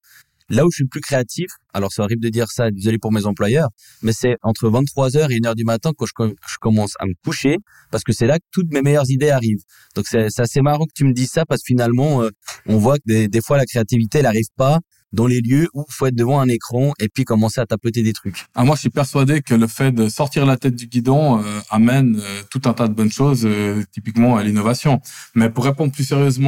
[0.49, 3.11] Là où je suis le plus créatif, alors c'est horrible de dire ça, désolé pour
[3.11, 3.69] mes employeurs,
[4.03, 7.57] mais c'est entre 23h et 1h du matin quand je, je commence à me coucher,
[7.91, 9.65] parce que c'est là que toutes mes meilleures idées arrivent.
[9.97, 12.31] Donc c'est assez marrant que tu me dises ça, parce que finalement, euh,
[12.67, 14.79] on voit que des, des, fois la créativité, elle n'arrive pas
[15.17, 18.13] dans les lieux où faut être devant un écran et puis commencer à tapoter des
[18.13, 18.45] trucs.
[18.55, 21.61] Ah, moi, je suis persuadé que le fait de sortir la tête du guidon euh,
[21.71, 25.01] amène euh, tout un tas de bonnes choses, euh, typiquement à l'innovation.
[25.35, 26.47] Mais pour répondre plus sérieusement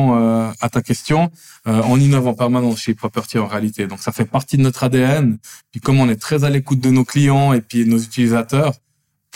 [0.61, 1.31] à ta question,
[1.65, 3.87] on innove en permanence chez Property en réalité.
[3.87, 5.39] Donc, ça fait partie de notre ADN.
[5.73, 8.75] Puis, comme on est très à l'écoute de nos clients et puis nos utilisateurs,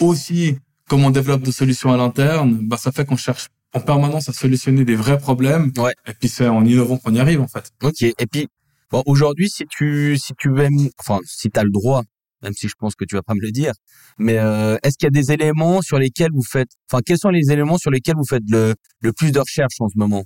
[0.01, 4.29] aussi comme on développe des solutions à l'interne, bah, ça fait qu'on cherche en permanence
[4.29, 5.73] à solutionner des vrais problèmes.
[5.79, 5.95] Ouais.
[6.07, 7.71] Et puis c'est en innovant qu'on y arrive en fait.
[7.83, 8.03] Ok.
[8.03, 8.49] Et puis
[8.93, 10.69] Bon, aujourd'hui, si tu si tu veux,
[11.01, 12.03] enfin, si tu as le droit,
[12.43, 13.73] même si je pense que tu vas pas me le dire,
[14.19, 17.31] mais euh, est-ce qu'il y a des éléments sur lesquels vous faites, enfin, quels sont
[17.31, 20.25] les éléments sur lesquels vous faites le, le plus de recherche en ce moment?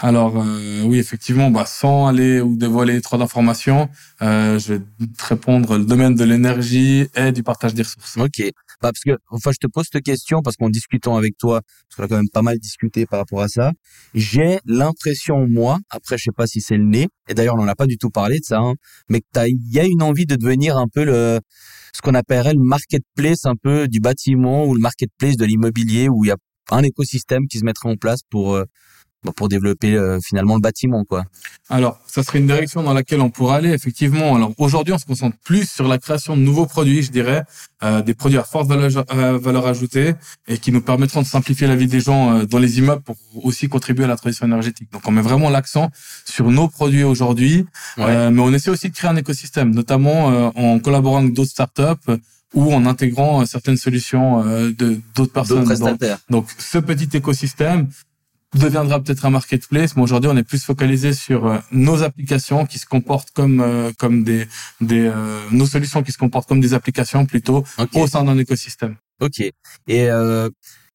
[0.00, 3.88] Alors euh, oui, effectivement, bah, sans aller ou dévoiler trop d'informations,
[4.20, 8.18] euh, je vais te répondre le domaine de l'énergie et du partage des ressources.
[8.18, 8.42] Ok,
[8.82, 11.96] bah, parce que enfin je te pose cette question parce qu'en discutant avec toi, parce
[11.96, 13.72] qu'on a quand même pas mal discuté par rapport à ça,
[14.14, 17.68] j'ai l'impression moi, après je sais pas si c'est le nez, et d'ailleurs on n'en
[17.68, 18.74] a pas du tout parlé de ça, hein,
[19.08, 21.40] mais il y a une envie de devenir un peu le
[21.94, 26.24] ce qu'on appellerait le marketplace un peu du bâtiment ou le marketplace de l'immobilier où
[26.24, 26.36] il y a
[26.70, 28.64] un écosystème qui se mettrait en place pour euh,
[29.32, 31.24] pour développer euh, finalement le bâtiment quoi.
[31.68, 34.36] Alors, ça serait une direction dans laquelle on pourrait aller effectivement.
[34.36, 37.42] Alors aujourd'hui, on se concentre plus sur la création de nouveaux produits, je dirais,
[37.82, 40.14] euh, des produits à forte valeur, euh, valeur, ajoutée
[40.46, 43.68] et qui nous permettront de simplifier la vie des gens dans les immeubles pour aussi
[43.68, 44.92] contribuer à la transition énergétique.
[44.92, 45.90] Donc on met vraiment l'accent
[46.24, 47.66] sur nos produits aujourd'hui,
[47.98, 52.12] mais on essaie aussi de créer un écosystème, notamment en collaborant avec d'autres startups
[52.54, 55.64] ou en intégrant certaines solutions de d'autres personnes.
[55.64, 57.88] Donc, donc, ce petit écosystème,
[58.54, 62.78] deviendra peut-être un marketplace, mais aujourd'hui on est plus focalisé sur euh, nos applications qui
[62.78, 64.46] se comportent comme euh, comme des
[64.80, 68.96] des euh, nos solutions qui se comportent comme des applications plutôt au sein d'un écosystème.
[69.20, 69.40] Ok.
[69.40, 69.52] Et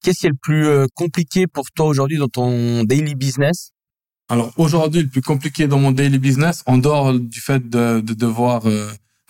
[0.02, 3.72] qu'est-ce qui est le plus compliqué pour toi aujourd'hui dans ton daily business?
[4.30, 8.14] Alors aujourd'hui le plus compliqué dans mon daily business, en dehors du fait de, de
[8.14, 8.64] devoir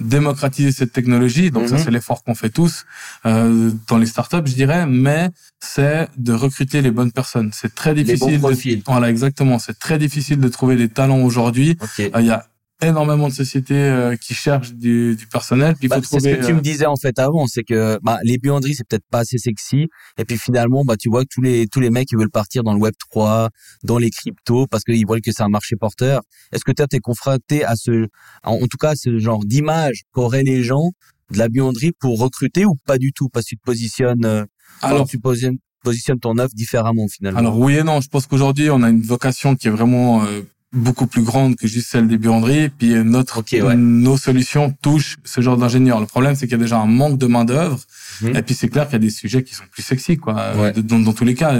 [0.01, 1.51] démocratiser cette technologie.
[1.51, 1.83] Donc ça, mhm.
[1.83, 2.85] c'est l'effort qu'on fait tous
[3.25, 4.85] euh, dans les startups, je dirais.
[4.85, 7.51] Mais c'est de recruter les bonnes personnes.
[7.53, 8.41] C'est très difficile.
[8.41, 9.59] Les voilà, exactement.
[9.59, 11.77] C'est très difficile de trouver des talents aujourd'hui.
[11.99, 12.45] Euh, il y a
[12.81, 15.75] énormément de sociétés euh, qui cherchent du, du personnel.
[15.83, 18.37] Bah, c'est ce que tu me euh, disais en fait avant, c'est que bah, les
[18.37, 19.87] buanderies c'est peut-être pas assez sexy.
[20.17, 22.63] Et puis finalement, bah tu vois que tous les tous les mecs ils veulent partir
[22.63, 23.49] dans le Web 3,
[23.83, 26.21] dans les cryptos parce qu'ils voient que c'est un marché porteur.
[26.51, 28.07] Est-ce que tu es confronté à ce,
[28.43, 30.91] en, tout cas, à ce genre d'image qu'auraient les gens
[31.31, 33.29] de la buanderie pour recruter ou pas du tout?
[33.29, 34.25] Parce que tu te positionnes.
[34.25, 34.45] Euh,
[34.81, 37.39] alors tu positionnes positionnes ton offre différemment finalement.
[37.39, 40.23] Alors oui et non, je pense qu'aujourd'hui on a une vocation qui est vraiment
[40.73, 42.69] beaucoup plus grande que juste celle des buanderies.
[42.69, 43.43] Puis euh, notre,
[43.75, 45.99] nos solutions touchent ce genre d'ingénieurs.
[45.99, 47.79] Le problème, c'est qu'il y a déjà un manque de main d'œuvre.
[48.21, 48.35] Mhm.
[48.35, 50.39] Et puis c'est clair qu'il y a des sujets qui sont plus sexy, quoi.
[50.39, 51.53] Euh, dans, dans, tous les cas,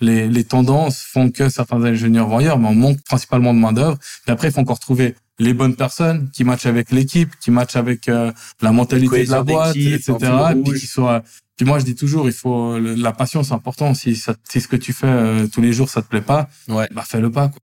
[0.00, 3.72] les, les, tendances font que certains ingénieurs vont ailleurs, mais on manque principalement de main
[3.72, 3.98] d'œuvre.
[4.26, 7.76] Et après, il faut encore trouver les bonnes personnes qui matchent avec l'équipe, qui matchent
[7.76, 10.14] avec euh, la mentalité de la boîte, etc.
[10.64, 11.22] Puis qui soient
[11.56, 13.94] puis moi, je dis toujours, il faut la passion, c'est important.
[13.94, 16.86] Si, ça, si ce que tu fais tous les jours, ça te plaît pas, ouais.
[16.94, 17.48] bah fais-le pas.
[17.48, 17.60] Quoi.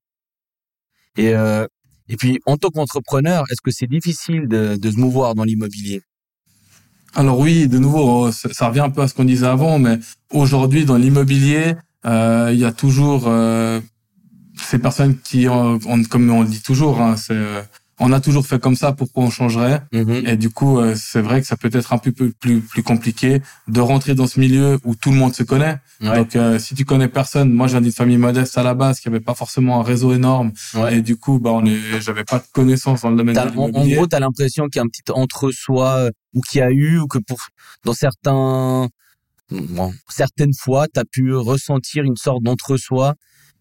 [1.17, 1.65] Et, euh,
[2.10, 6.02] et puis, en tant qu'entrepreneur, est-ce que c'est difficile de, de se mouvoir dans l'immobilier?
[7.15, 9.99] Alors oui, de nouveau, ça revient un peu à ce qu'on disait avant, mais
[10.32, 13.80] aujourd'hui, dans l'immobilier, euh, il y a toujours euh,
[14.58, 17.62] ces personnes qui, comme on le dit toujours, hein, c'est euh,
[18.06, 19.82] on a toujours fait comme ça, pourquoi on changerait?
[19.94, 20.24] Mhm.
[20.28, 23.42] Et du coup, euh, c'est vrai que ça peut être un peu plus, plus, compliqué
[23.70, 25.78] de rentrer dans ce milieu où tout le monde se connaît.
[26.02, 29.08] Donc, euh, si tu connais personne, moi, j'ai d'une famille modeste à la base qui
[29.08, 30.52] avait pas forcément un réseau énorme,
[30.92, 33.94] et du coup, bah, on est, j'avais pas de connaissances dans le domaine de l'immobilier.
[33.94, 36.72] En gros, t'as l'impression qu'il y a un petit entre-soi euh, ou qu'il y a
[36.72, 37.38] eu ou que pour
[37.86, 38.89] dans certains,
[39.50, 43.16] bon, certaines fois, t'as pu ressentir une sorte d'entre-soi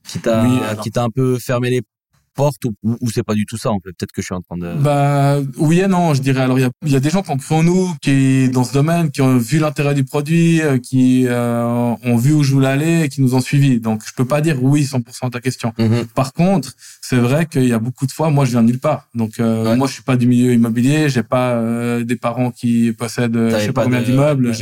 [0.08, 1.82] qui t'a qui t'a un peu fermé les
[2.34, 3.90] porte ou, ou c'est pas du tout ça en fait.
[3.98, 6.42] Peut-être que je suis en train de bah oui et non je dirais.
[6.42, 8.64] Alors il y a, y a, des gens qui ont cru en nous qui dans
[8.64, 12.52] ce domaine qui ont vu l'intérêt du produit euh, qui euh, ont vu où je
[12.52, 13.80] voulais aller et qui nous ont suivis.
[13.80, 15.72] Donc je peux pas dire oui 100% à ta question.
[15.78, 16.06] Mm-hmm.
[16.08, 19.08] par contre c'est vrai qu'il y a beaucoup de fois moi je viens nulle part.
[19.14, 21.08] Donc euh, moi je suis pas du milieu immobilier.
[21.08, 21.62] J'ai pas
[22.02, 24.52] des parents qui possèdent je sais pas, combien d'immeubles.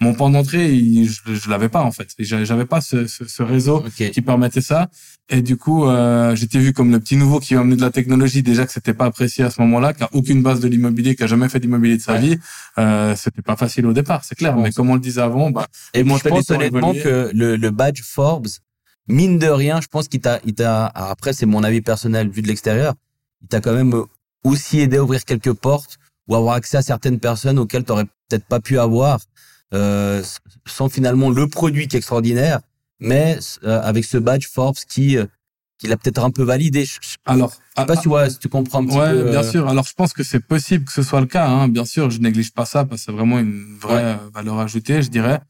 [0.00, 2.08] mon point d'entrée je, je l'avais pas en fait.
[2.18, 4.88] J'avais pas ce, ce, ce réseau qui permettait ça
[5.28, 7.90] et du coup, euh, j'étais vu comme le petit nouveau qui va amener de la
[7.90, 8.42] technologie.
[8.42, 11.26] Déjà que c'était pas apprécié à ce moment-là, car aucune base de l'immobilier, qui a
[11.26, 12.38] jamais fait d'immobilier de sa vie,
[12.78, 14.56] euh, c'était pas facile au départ, c'est clair.
[14.56, 17.70] Mais comme on le disait avant, bah, et moi je pense honnêtement que le, le,
[17.70, 18.46] badge Forbes,
[19.08, 20.86] mine de rien, je pense qu'il t'a, il t'a.
[20.86, 22.94] Après, c'est mon avis personnel vu de l'extérieur,
[23.42, 23.94] il t'a quand même
[24.44, 28.06] aussi aider à ouvrir quelques portes ou avoir accès à certaines personnes auxquelles tu aurais
[28.28, 29.20] peut-être pas pu avoir
[29.74, 30.22] euh,
[30.66, 32.60] sans finalement le produit qui est extraordinaire,
[33.00, 35.26] mais euh, avec ce badge Forbes qui euh,
[35.78, 36.84] qui l'a peut-être un peu validé.
[36.86, 39.30] Je, Alors, sais pas ah, si, ouais, si tu comprends un petit ouais, peu.
[39.30, 39.68] bien euh, sûr.
[39.68, 41.46] Alors, je pense que c'est possible que ce soit le cas.
[41.46, 41.68] Hein.
[41.68, 44.02] Bien sûr, je néglige pas ça parce que c'est vraiment une vraie Ouais.
[44.02, 45.40] euh, valeur ajoutée, je dirais.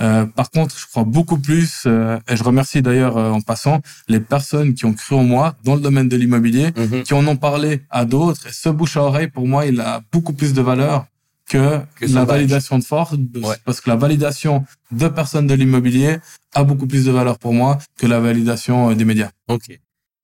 [0.00, 3.80] Euh, par contre, je crois beaucoup plus, euh, et je remercie d'ailleurs euh, en passant
[4.08, 7.02] les personnes qui ont cru en moi dans le domaine de l'immobilier, mhm.
[7.02, 8.46] qui en ont parlé à d'autres.
[8.46, 11.06] Et ce bouche à oreille, pour moi, il a beaucoup plus de valeur
[11.48, 13.56] que, la validation de force, Ouais.
[13.64, 16.18] parce que la validation de personnes de l'immobilier
[16.54, 19.30] a beaucoup plus de valeur pour moi que la validation euh, des médias.
[19.48, 19.68] Ok.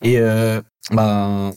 [0.03, 1.53] Et euh, ben,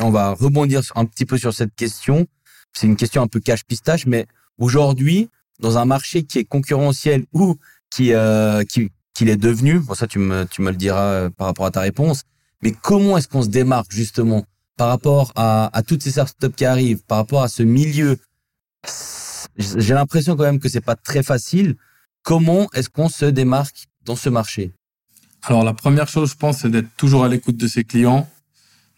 [0.00, 2.26] on va rebondir un petit peu sur cette question.
[2.72, 4.26] C'est une question un peu cache pistache, mais
[4.58, 5.28] aujourd'hui,
[5.60, 7.56] dans un marché qui est concurrentiel ou
[7.90, 11.30] qui euh, qui qu'il est devenu, bon ça tu me tu me le diras euh,
[11.30, 12.22] par rapport à ta réponse.
[12.62, 14.44] Mais comment est-ce qu'on se démarque justement
[14.76, 18.16] par rapport à, à toutes ces startups qui arrivent, par rapport à ce milieu
[19.56, 21.76] J'ai l'impression quand même que c'est pas très facile.
[22.22, 24.72] Comment est-ce qu'on se démarque dans ce marché?
[25.44, 28.28] Alors la première chose, je pense, c'est d'être toujours à l'écoute de ses clients,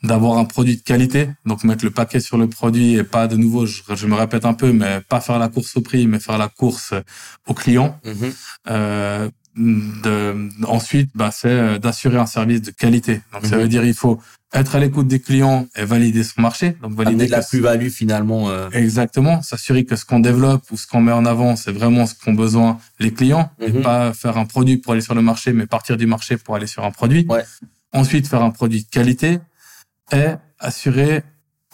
[0.03, 3.37] d'avoir un produit de qualité, donc mettre le paquet sur le produit et pas de
[3.37, 6.19] nouveau, je, je me répète un peu, mais pas faire la course au prix, mais
[6.19, 6.95] faire la course
[7.47, 7.99] au client.
[8.05, 8.33] Mhm.
[8.71, 13.21] Euh, de, ensuite, bah, c'est euh, d'assurer un service de qualité.
[13.33, 13.63] Donc ça Mhm.
[13.63, 14.19] veut dire il faut
[14.53, 16.77] être à l'écoute des clients et valider son marché.
[16.83, 18.51] Donc valider de la plus-value finalement.
[18.51, 22.07] euh, Exactement, s'assurer que ce qu'on développe ou ce qu'on met en avant, c'est vraiment
[22.07, 23.83] ce qu'ont besoin les clients, et Mhm.
[23.83, 26.67] pas faire un produit pour aller sur le marché, mais partir du marché pour aller
[26.67, 27.27] sur un produit.
[27.29, 27.45] Ouais.
[27.93, 29.39] Ensuite, faire un produit de qualité
[30.13, 30.27] et
[30.59, 31.23] assurer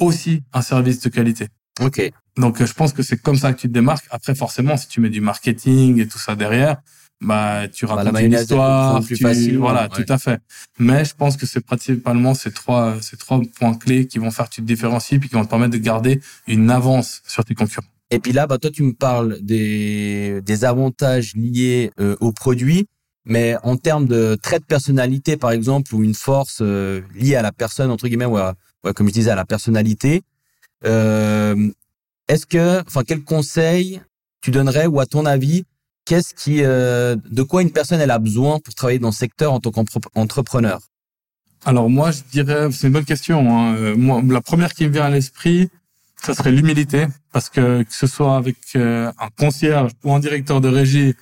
[0.01, 1.49] aussi un service de qualité.
[1.81, 2.13] Ok.
[2.37, 4.07] Donc, euh, je pense que c'est comme ça que tu te démarques.
[4.11, 6.77] Après, forcément, si tu mets du marketing et tout ça derrière,
[7.21, 10.05] bah, tu Bah, racontes une histoire, plus tu- facilement, voilà, ouais.
[10.05, 10.39] tout à fait.
[10.79, 14.49] Mais je pense que c'est principalement ces trois, ces trois points clés qui vont faire
[14.49, 17.55] que tu te différencies puis qui vont te permettre de garder une avance sur tes
[17.55, 17.87] concurrents.
[18.11, 22.87] Et puis là, bah, toi, tu me parles des, des avantages liés euh, au produit,
[23.25, 27.43] mais en termes de trait de personnalité, par exemple, ou une force euh, liée à
[27.43, 30.23] la personne, entre guillemets, ou à- ouais, comme je disais, à la personnalité,
[30.85, 31.69] euh,
[32.29, 34.01] est-ce que, enfin, quel conseil
[34.41, 35.65] tu donnerais, ou à ton avis,
[36.07, 39.53] qu'est-ce qui, euh, de quoi une personne elle a besoin pour travailler dans ce secteur
[39.53, 40.81] en tant qu'entrepreneur?
[41.65, 43.39] Alors moi, je dirais, c'est une bonne question.
[43.51, 43.77] hein.
[43.77, 45.69] Euh, Moi, la première qui me vient à l'esprit,
[46.25, 50.61] ça serait l'humilité, parce que que ce soit avec euh, un concierge ou un directeur
[50.61, 51.15] de régie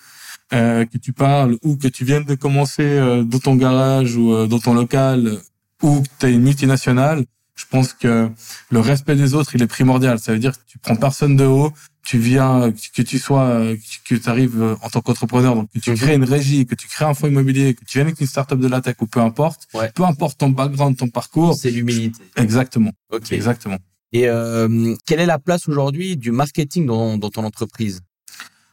[0.52, 4.46] euh, que tu parles ou que tu viennes de commencer euh, dans ton garage ou
[4.46, 5.38] dans ton local
[5.82, 7.24] ou que tu es une multinationale,
[7.56, 8.30] je pense que
[8.70, 10.18] le respect des autres, il est primordial.
[10.18, 11.72] Ça veut dire que tu prends personne de haut,
[12.04, 13.60] tu viens, que tu sois,
[14.04, 15.96] que tu arrives euh, en tant qu'entrepreneur, donc que tu Mhm.
[15.96, 18.58] crées une régie, que tu crées un fonds immobilier, que tu viennes avec une startup
[18.60, 19.90] de la tech ou peu importe, Ouais.
[19.94, 21.54] peu importe ton background, ton parcours.
[21.54, 22.20] C'est l'humilité.
[22.36, 23.32] Exactement, Ok.
[23.32, 23.78] exactement.
[24.12, 28.00] Et euh, quelle est la place aujourd'hui du marketing dans, dans ton entreprise?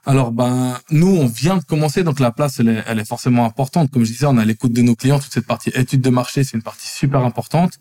[0.03, 3.45] Alors, ben, nous, on vient de commencer, donc la place, elle est, elle est forcément
[3.45, 3.91] importante.
[3.91, 5.19] Comme je disais, on à l'écoute de nos clients.
[5.19, 7.77] Toute cette partie étude de marché, c'est une partie super importante.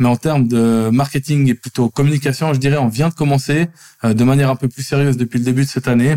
[0.00, 3.68] Mais en termes de marketing et plutôt communication, je dirais, on vient de commencer
[4.02, 6.12] euh, de manière un peu plus sérieuse depuis le début de cette année.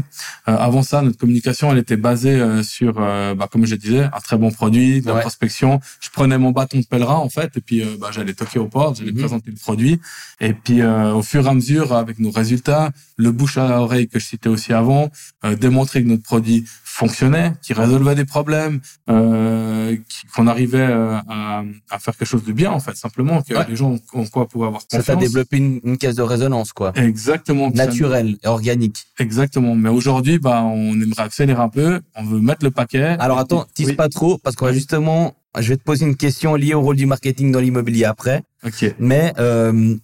[0.48, 4.04] Euh, avant ça, notre communication, elle était basée euh, sur, euh, bah, comme je disais,
[4.06, 5.22] un très bon produit, de la Ouais.
[5.22, 5.82] prospection.
[6.00, 8.70] Je prenais mon bâton de pèlerin, en fait, et puis euh, bah, j'allais toquer aux
[8.70, 9.20] portes, j'allais Mhm.
[9.20, 10.00] présenter le produit.
[10.40, 14.08] Et puis, euh, au fur et à mesure, avec nos résultats, le bouche à oreille
[14.08, 15.10] que je citais aussi avant,
[15.44, 21.64] euh, démontrer que notre produit fonctionnait, qu'il résolvait des problèmes, euh, qui- qu'on arrivait à,
[21.90, 23.66] à faire quelque chose de bien, en fait, simplement, que Ouais.
[23.74, 25.06] Les gens ont, ont quoi pour avoir Ça confiance.
[25.06, 26.92] t'a développé une, une caisse de résonance, quoi.
[26.96, 27.70] Exactement.
[27.74, 28.98] ça- Naturelle et organique.
[29.20, 29.76] Exactement.
[29.76, 32.02] Mais aujourd'hui, bah, on aimerait accélérer un peu.
[32.16, 33.16] On veut mettre le paquet.
[33.20, 33.96] Alors attends, tease Oui.
[33.96, 36.96] pas trop, parce qu'on va justement, je vais te poser une question liée au rôle
[36.96, 38.44] du marketing dans l'immobilier après.
[38.66, 38.96] Ok.
[39.00, 39.96] Mais euh,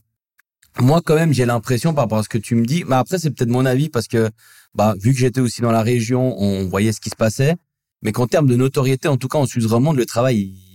[0.80, 2.84] moi, quand même, j'ai l'impression par rapport à ce que tu me dis.
[2.88, 4.30] Mais après, c'est peut-être mon avis parce que,
[4.76, 7.56] bah, vu que j'étais aussi dans la région, on voyait ce qui se passait.
[8.02, 10.70] Mais qu'en termes de notoriété, en tout cas en Suisse romande, le travail, il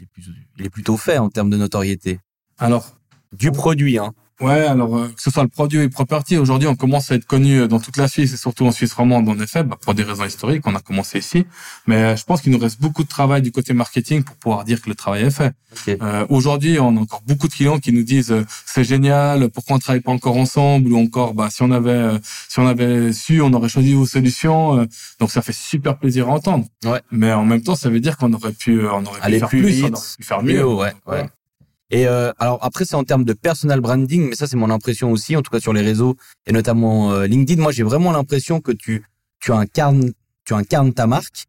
[0.00, 0.30] il est, plus-
[0.60, 2.20] il est plutôt fait en termes de notoriété.
[2.58, 2.94] Alors,
[3.36, 4.12] Du produit, hein.
[4.40, 7.16] Ouais, alors euh, que ce soit le produit ou le property, aujourd'hui on commence à
[7.16, 9.76] être connu euh, dans toute la Suisse et surtout en Suisse romande en effet, bah,
[9.80, 11.44] pour des raisons historiques, on a commencé ici.
[11.88, 14.64] Mais euh, je pense qu'il nous reste beaucoup de travail du côté marketing pour pouvoir
[14.64, 15.52] dire que le travail est fait.
[15.72, 15.96] Ok.
[16.00, 19.74] Euh, aujourd'hui, on a encore beaucoup de clients qui nous disent euh, c'est génial, pourquoi
[19.74, 23.12] on travaille pas encore ensemble ou encore bah si on avait euh, si on avait
[23.12, 24.78] su, on aurait choisi vos solutions.
[24.78, 24.86] euh,
[25.18, 26.64] donc ça fait super plaisir à entendre.
[26.84, 27.02] Ouais.
[27.10, 29.48] Mais en même temps, ça veut dire qu'on aurait pu on aurait pu Aller faire
[29.48, 30.54] plus plus, vite, on aurait pu faire mieux.
[30.58, 31.28] Mieux, ouais, ouais.
[31.90, 35.10] Et euh, alors après c'est en termes de personal branding, mais ça c'est mon impression
[35.10, 36.16] aussi, en tout cas sur les réseaux
[36.46, 37.62] et notamment euh, LinkedIn.
[37.62, 39.04] Moi j'ai vraiment l'impression que tu
[39.40, 40.12] tu incarnes
[40.44, 41.46] tu incarnes ta marque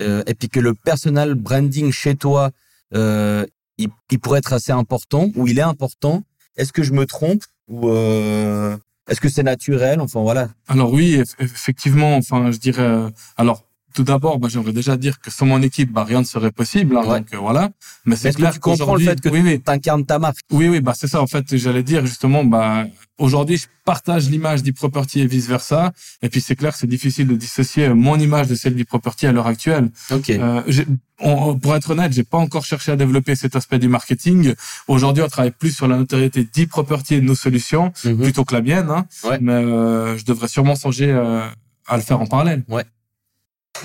[0.00, 2.50] euh, et puis que le personal branding chez toi
[2.94, 3.44] euh,
[3.78, 6.22] il, il pourrait être assez important ou il est important.
[6.56, 8.76] Est-ce que je me trompe ou euh,
[9.08, 10.00] est-ce que c'est naturel?
[10.00, 10.50] Enfin voilà.
[10.68, 12.16] Alors oui, eff- effectivement.
[12.16, 12.82] Enfin, je dirais.
[12.82, 13.64] euh, alors
[13.94, 16.96] tout d'abord, bah, j'aimerais déjà dire que sans mon équipe, bah, rien ne serait possible.
[16.96, 17.18] hein, Ouais.
[17.20, 17.70] Donc euh, voilà.
[18.04, 20.38] Mais c'est clair tu comprends le fait que oui, oui, tu incarnes ta marque?
[20.52, 21.20] Oui, oui, bah c'est ça.
[21.22, 22.84] En fait, j'allais dire justement, bah
[23.18, 25.92] aujourd'hui, je partage l'image d'e-property et vice versa.
[26.22, 29.46] Et puis c'est clair c'est difficile de dissocier mon image de celle d'e-property à l'heure
[29.46, 29.90] actuelle.
[30.10, 30.30] Ok.
[30.30, 30.86] Euh, j'ai-
[31.18, 34.54] on- pour être honnête, j'ai pas encore cherché à développer cet aspect du marketing.
[34.88, 38.18] Aujourd'hui, on travaille plus sur la notoriété d'e-property et de nos solutions Mhm.
[38.22, 38.88] plutôt que la mienne.
[38.90, 39.04] Hein.
[39.24, 39.38] Ouais.
[39.40, 41.42] Mais euh, je devrais sûrement songer euh,
[41.86, 42.62] à le faire en parallèle.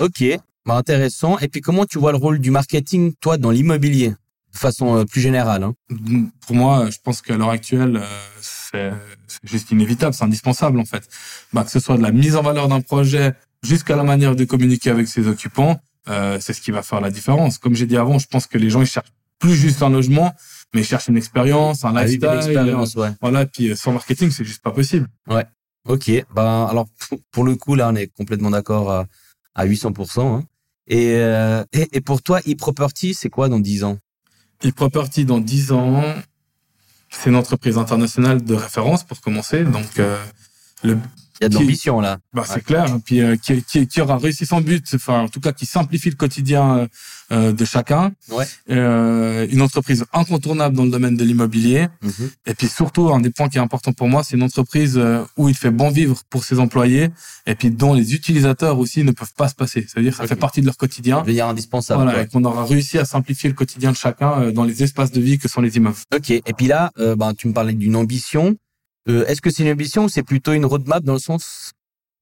[0.00, 0.24] Ok.
[0.66, 1.38] Bah, intéressant.
[1.38, 4.14] Et puis comment tu vois le rôle du marketing toi dans l'immobilier
[4.52, 5.74] de façon euh, plus générale hein?
[6.46, 8.06] Pour moi, je pense qu'à l'heure actuelle, euh,
[8.40, 8.90] c'est
[9.44, 11.06] juste inévitable, c'est indispensable en fait.
[11.52, 14.44] Bah, que ce soit de la mise en valeur d'un projet jusqu'à la manière de
[14.44, 15.78] communiquer avec ses occupants,
[16.08, 17.58] euh, c'est ce qui va faire la différence.
[17.58, 20.32] Comme j'ai dit avant, je pense que les gens ils cherchent plus juste un logement,
[20.74, 22.28] mais ils cherchent une expérience, un Ah oui, lifestyle.
[22.30, 23.10] une expérience, ouais.
[23.20, 25.06] Voilà, puis sans marketing, c'est juste pas possible.
[25.88, 26.88] Ok, ben alors
[27.30, 29.04] pour le coup là on est complètement d'accord
[29.56, 30.20] à, à 800%.
[30.20, 30.44] Hein.
[30.88, 33.98] Et, euh, et pour toi e-property c'est quoi dans 10 ans?
[34.64, 36.02] E-Property dans 10 ans,
[37.10, 39.64] c'est une entreprise internationale de référence pour commencer.
[39.64, 40.22] Donc, euh,
[40.82, 40.98] le,
[41.40, 42.18] Il y a de l'ambition là.
[42.32, 42.86] bah, c'est clair.
[42.86, 45.66] Et puis, euh, qui, qui, qui aura réussi son but, enfin, en tout cas, qui
[45.66, 46.86] simplifie le quotidien euh,
[47.32, 48.12] euh, de chacun.
[48.30, 48.46] Ouais.
[48.70, 51.88] Euh, une entreprise incontournable dans le domaine de l'immobilier.
[52.02, 52.30] Mhm.
[52.46, 55.24] Et puis surtout, un des points qui est important pour moi, c'est une entreprise euh,
[55.36, 57.08] où il fait bon vivre pour ses employés
[57.46, 59.86] et puis dont les utilisateurs aussi ne peuvent pas se passer.
[59.88, 61.20] C'est-à-dire que ça fait partie de leur quotidien.
[61.22, 62.04] Devenir indispensable.
[62.04, 65.10] Voilà, et qu'on aura réussi à simplifier le quotidien de chacun euh, dans les espaces
[65.10, 65.96] de vie que sont les immeubles.
[66.14, 66.30] Ok.
[66.30, 68.56] Et puis là, ben, tu me parlais d'une ambition.
[69.08, 71.72] Euh, est-ce que c'est une ambition ou c'est plutôt une roadmap dans le sens,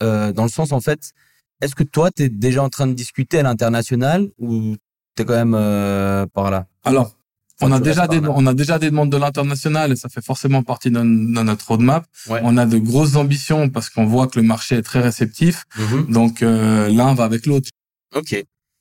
[0.03, 1.13] euh, dans le sens en fait,
[1.61, 4.77] est-ce que toi, tu es déjà en train de discuter à l'international ou
[5.17, 6.67] tu es quand même euh, par là?
[6.85, 7.17] Alors,
[7.61, 10.63] on a déjà des, on a déjà des demandes de l'international et ça fait forcément
[10.63, 12.05] partie de, notre roadmap.
[12.29, 12.41] Ouais.
[12.43, 15.65] On a de grosses ambitions parce qu'on voit que le marché est très réceptif.
[15.79, 16.07] Mhm.
[16.13, 17.71] Donc, euh, l'un va avec l'autre.
[18.15, 18.33] Ok.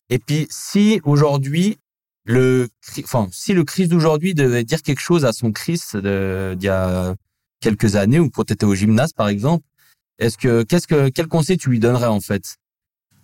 [0.10, 1.78] Et puis, si aujourd'hui,
[2.26, 2.68] le,
[3.04, 6.70] enfin, si le Chris d'aujourd'hui devait dire quelque chose à son Chris de- d'il y
[6.70, 7.16] a
[7.64, 9.66] quelques années ou quand tu étais au gymnase, par exemple,
[10.20, 12.58] est-ce que, qu'est-ce que, quel conseil tu lui donnerais, en fait?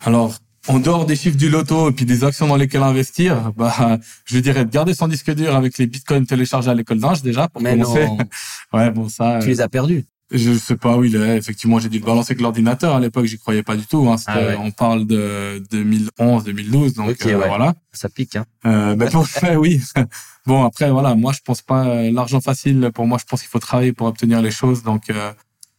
[0.02, 0.36] Alors,
[0.68, 4.40] en dehors des chiffres du loto et puis des actions dans lesquelles investir, bah, je
[4.40, 7.62] dirais de garder son disque dur avec les bitcoins téléchargés à l'école d'Inge déjà pour
[7.62, 8.06] Mais commencer.
[8.06, 8.18] non,
[8.74, 9.40] Ouais, bon ça.
[9.42, 10.06] tu euh, les as perdus.
[10.32, 11.38] Je sais pas où il est.
[11.38, 12.96] Effectivement, j'ai dû le balancer avec l'ordinateur.
[12.96, 14.08] À l'époque, j'y croyais pas du tout.
[14.10, 14.18] Hein.
[14.28, 14.58] Ah ouais.
[14.60, 16.94] On parle de 2011, 2012.
[16.94, 17.48] Donc euh, ouais.
[17.48, 17.74] voilà.
[17.94, 18.46] Ça pique, hein.
[18.66, 19.82] Euh, ben pour fait, oui.
[20.46, 21.16] Bon après, voilà.
[21.16, 22.92] Moi, je pense pas euh, l'argent facile.
[22.94, 24.84] Pour moi, je pense qu'il faut travailler pour obtenir les choses.
[24.84, 25.32] Donc euh,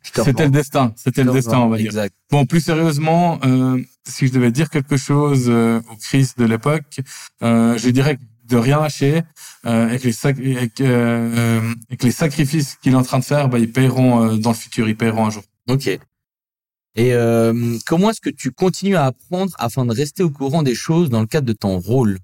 [0.03, 0.93] c'était le destin.
[0.97, 1.93] C'était le destin, on va dire.
[2.31, 7.01] Bon, plus sérieusement, euh, si je devais dire quelque chose aux crises de l'époque,
[7.43, 8.19] euh, je dirais
[8.51, 9.23] de rien lâcher
[9.67, 13.19] euh, et, que les et, que, euh, et que les sacrifices qu'il est en train
[13.21, 15.43] de faire, bah, ils paieront euh, dans le futur, ils paieront un jour.
[15.69, 15.87] Ok.
[15.89, 20.75] Et euh, comment est-ce que tu continues à apprendre afin de rester au courant des
[20.75, 22.19] choses dans le cadre de ton rôle?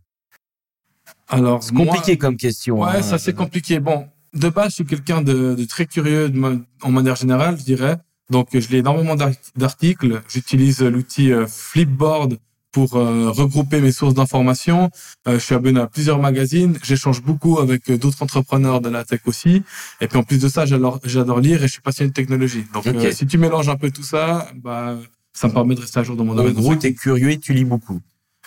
[1.28, 2.80] Alors, C'est compliqué comme question.
[2.82, 3.02] Ouais, hein.
[3.02, 3.78] ça c'est compliqué.
[3.80, 7.56] Bon, de base, je suis quelqu'un de, de très curieux de ma- en manière générale,
[7.58, 7.96] je dirais.
[8.30, 10.20] Donc, je lis énormément d'art- d'articles.
[10.28, 12.38] J'utilise l'outil euh, Flipboard
[12.76, 14.90] pour euh, regrouper mes sources d'informations.
[15.26, 16.78] Euh, je suis abonné à plusieurs magazines.
[16.84, 19.62] J'échange beaucoup avec euh, d'autres entrepreneurs de la tech aussi.
[20.02, 22.64] Et puis, en plus de ça, j'adore lire et je suis passionné de technologie.
[22.74, 24.98] Donc, si tu mélanges un peu tout ça, bah,
[25.32, 26.52] ça me permet de rester à jour dans mon En domaine.
[26.52, 27.98] gros, tu es curieux et tu lis beaucoup.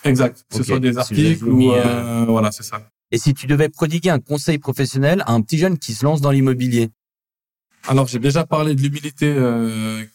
[0.03, 0.45] Exact.
[0.47, 0.67] Que ce Ok.
[0.67, 1.49] soit des Si articles résume,
[2.27, 2.32] ou...
[2.32, 2.84] voilà, c'est ça.
[3.11, 6.21] Et si tu devais prodiguer un conseil professionnel à un petit jeune qui se lance
[6.21, 6.89] dans l'immobilier?
[7.88, 9.34] Alors, j'ai déjà parlé de l'humilité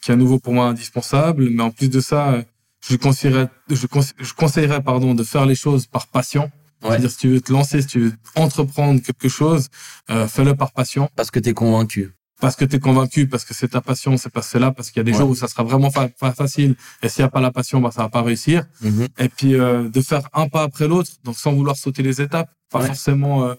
[0.03, 2.45] qui est à nouveau pour moi indispensable, mais en plus de ça,
[2.89, 6.51] je conseillerais, je, conse- je conseillerais pardon, de faire les choses par passion.
[6.83, 6.91] Ouais.
[6.91, 9.69] C'est-à-dire, si tu veux te lancer, si tu veux entreprendre quelque chose,
[10.11, 12.13] euh, fais-le par passion, parce que tu es convaincu.
[12.41, 14.71] parce que tu es convaincu, parce que c'est ta passion, c'est parce que c'est là,
[14.71, 15.19] parce qu'il y a des Ouais.
[15.19, 17.81] jours où ça sera vraiment fa- pas facile, et s'il n'y a pas la passion,
[17.81, 18.67] bah, ça va pas réussir.
[18.83, 19.07] Mhm.
[19.19, 22.51] Et puis, euh, de faire un pas après l'autre, donc sans vouloir sauter les étapes,
[22.71, 22.87] pas Ouais.
[22.89, 23.45] forcément...
[23.47, 23.55] Euh,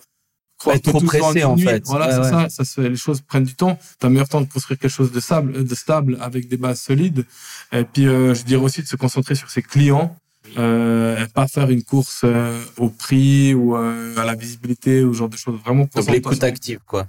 [0.67, 1.83] être trop pressé, en fait.
[1.85, 2.43] Voilà, Ouais, c'est ouais.
[2.43, 2.49] ça.
[2.49, 3.77] Ça se fait, les choses prennent du temps.
[3.99, 7.25] T'as meilleur temps de construire quelque chose de stable, de stable avec des bases solides.
[7.71, 10.15] Et puis, euh, je dirais aussi de se concentrer sur ses clients.
[10.57, 15.11] Euh, et pas faire une course euh, au prix ou euh, à la visibilité ou
[15.13, 15.59] ce genre de choses.
[15.59, 17.07] Vraiment Donc l'écoute active, quoi,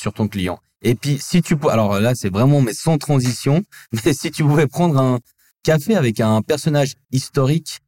[0.00, 0.60] sur ton client.
[0.82, 3.64] Et puis, si tu peux, alors là, c'est vraiment, mais sans transition,
[4.04, 5.18] mais si tu pouvais prendre un
[5.64, 7.78] café avec un personnage historique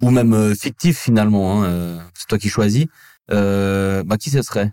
[0.00, 2.86] ou même euh, fictif finalement, hein, euh, c'est toi qui choisis,
[3.30, 4.72] euh, bah qui ce serait?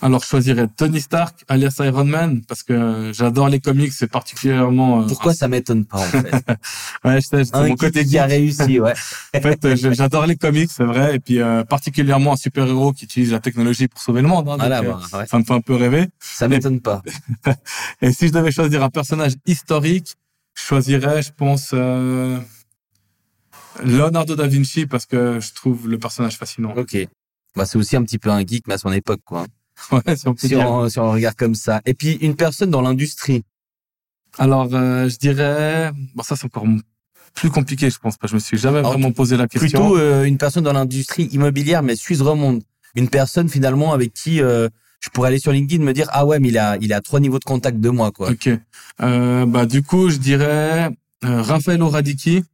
[0.00, 5.02] Alors, je choisirais Tony Stark, alias Iron Man, parce que j'adore les comics, c'est particulièrement.
[5.02, 6.30] Euh, Pourquoi ça m'étonne pas en fait?
[7.04, 8.94] Ouais, je sais, c'est mon côté qui a réussi, ouais.
[9.34, 13.06] en fait, j'adore les comics, c'est vrai, et puis euh, particulièrement un super héros qui
[13.06, 14.48] utilise la technologie pour sauver le monde.
[14.48, 15.26] Hein, voilà, donc, bah, ouais.
[15.26, 16.06] Ça me fait un peu rêver.
[16.20, 17.02] Ça m'étonne pas.
[18.00, 20.14] et si je devais choisir un personnage historique,
[20.54, 21.70] je choisirais, je pense.
[21.72, 22.38] Euh...
[23.84, 26.74] Leonardo da Vinci parce que je trouve le personnage fascinant.
[26.76, 26.96] Ok.
[27.56, 29.46] Bah, c'est aussi un petit peu un geek, mais à son époque, quoi.
[29.92, 30.68] Ouais, si on, si, dire.
[30.68, 31.80] on, si on regarde comme ça.
[31.86, 33.44] Et puis, une personne dans l'industrie.
[34.38, 36.66] Alors, euh, je dirais, bon, ça c'est encore
[37.34, 38.26] plus compliqué, je pense pas.
[38.26, 39.80] Je me suis jamais Alors, vraiment posé la question.
[39.80, 42.62] Plutôt euh, une personne dans l'industrie immobilière, mais suisse romande.
[42.96, 44.68] Une personne finalement avec qui euh,
[45.00, 47.00] je pourrais aller sur LinkedIn et me dire ah ouais, mais il a il a
[47.00, 48.30] trois niveaux de contact de moi quoi.
[48.30, 48.50] Ok.
[48.98, 50.90] Bah du coup, je dirais
[51.24, 52.44] euh, Raffaello Radicchi.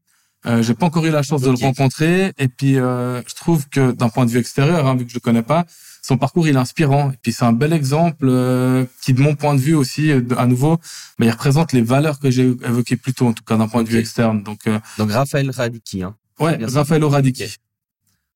[0.47, 3.67] Euh, j'ai pas encore eu la chance de le rencontrer et puis euh, je trouve
[3.69, 5.65] que d'un point de vue extérieur, hein, vu que je le connais pas,
[6.03, 9.35] son parcours il est inspirant et puis c'est un bel exemple euh, qui, de mon
[9.37, 10.79] point de vue aussi, euh, de- à nouveau,
[11.19, 13.83] mais il représente les valeurs que j'ai évoquées plus tôt, en tout cas d'un point
[13.85, 14.43] de vue externe.
[14.43, 16.03] Donc euh, Donc Raphaël Radicki.
[16.03, 16.15] Hein.
[16.41, 16.81] ouais, ça.
[16.81, 17.57] Raffaello Radicchi.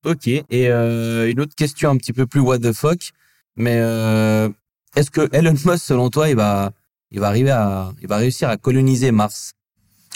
[0.07, 0.29] Ok.
[0.29, 3.11] Et euh, une autre question un petit peu plus what the fuck,
[3.57, 4.49] mais euh,
[4.97, 6.73] est-ce que Elon Musk selon toi il va
[7.11, 9.53] il va arriver à il va réussir à coloniser Mars?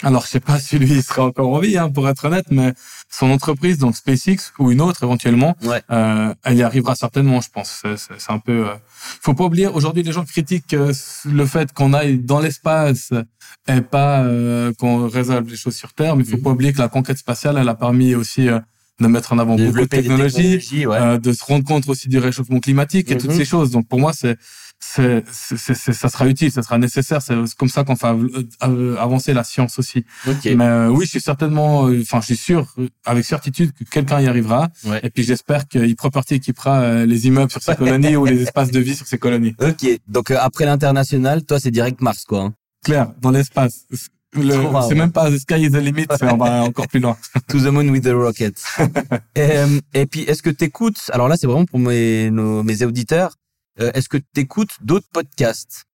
[0.03, 2.45] Alors, je sais pas si lui il sera encore en vie, hein, pour être honnête,
[2.51, 2.73] mais
[3.09, 5.81] son entreprise, donc SpaceX ou une autre éventuellement, Ouais.
[5.91, 7.83] euh, elle y arrivera certainement, je pense.
[7.95, 8.67] C'est- un peu.
[8.69, 8.73] Euh...
[9.21, 9.67] Faut pas oublier.
[9.67, 10.93] Aujourd'hui, les gens critiquent euh,
[11.25, 13.11] le fait qu'on aille dans l'espace
[13.67, 14.25] et pas
[14.77, 16.43] qu'on résolve les choses sur Terre, mais faut Mhm.
[16.43, 18.47] pas oublier que la conquête spatiale, elle a permis aussi
[18.99, 20.97] de mettre en avant beaucoup de technologies, technologies, ouais.
[20.97, 23.37] euh, de se rendre compte aussi du réchauffement climatique et toutes Mhm.
[23.37, 23.71] ces choses.
[23.71, 24.37] Donc pour moi, c'est
[24.85, 27.21] c'est c'est- c'est- ça sera utile, ça sera nécessaire.
[27.21, 30.05] C'est comme ça qu'on fait av- avancer la science aussi.
[30.27, 30.45] ok.
[30.57, 33.83] Mais euh, oui, je suis certainement, euh, enfin, je suis sûr, euh, avec certitude, que
[33.85, 34.69] quelqu'un y arrivera.
[34.85, 34.99] Ouais.
[35.03, 38.71] Et puis j'espère qu'il Property équipera euh, les immeubles sur ces colonies ou les espaces
[38.71, 39.55] de vie sur ces colonies.
[39.59, 39.87] Ok.
[40.07, 42.41] Donc euh, après l'international, toi c'est direct Mars quoi.
[42.41, 42.53] hein.
[42.83, 43.85] Claire, dans l'espace.
[44.35, 47.15] Rare, C'est même pas the sky is the limit, on va encore plus loin.
[47.49, 48.55] To the moon with the rocket.
[49.35, 52.83] et, euh, et puis, est-ce que t'écoutes Alors là, c'est vraiment pour mes, nos, mes
[52.83, 53.35] auditeurs.
[53.79, 55.85] Euh, est-ce que t'écoutes d'autres podcasts?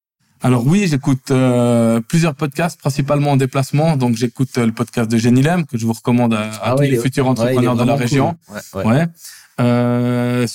[0.41, 3.97] Alors oui, j'écoute euh, plusieurs podcasts, principalement en déplacement.
[3.97, 6.79] Donc j'écoute euh, le podcast de Jenny Lem, que je vous recommande à, à tous
[6.79, 8.37] ouais, les futurs ouais, entrepreneurs de la région.
[8.71, 8.85] cool.
[8.85, 9.05] Ouais.
[9.59, 10.47] Euh,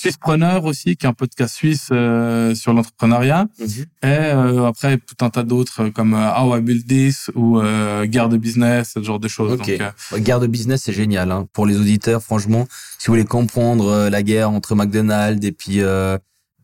[0.63, 3.45] aussi, qui est un podcast suisse sur l'entrepreneuriat.
[3.59, 4.09] Mhm.
[4.09, 8.37] Et après, tout un tas d'autres comme How I Build This ou euh, Guerre de
[8.37, 9.59] Business, ce genre de choses.
[9.59, 9.71] Donc,
[10.17, 11.31] Guerre de business, c'est génial.
[11.31, 11.47] Hein.
[11.53, 12.67] Pour les auditeurs, franchement,
[12.97, 15.81] si vous voulez comprendre la guerre entre McDonald's et puis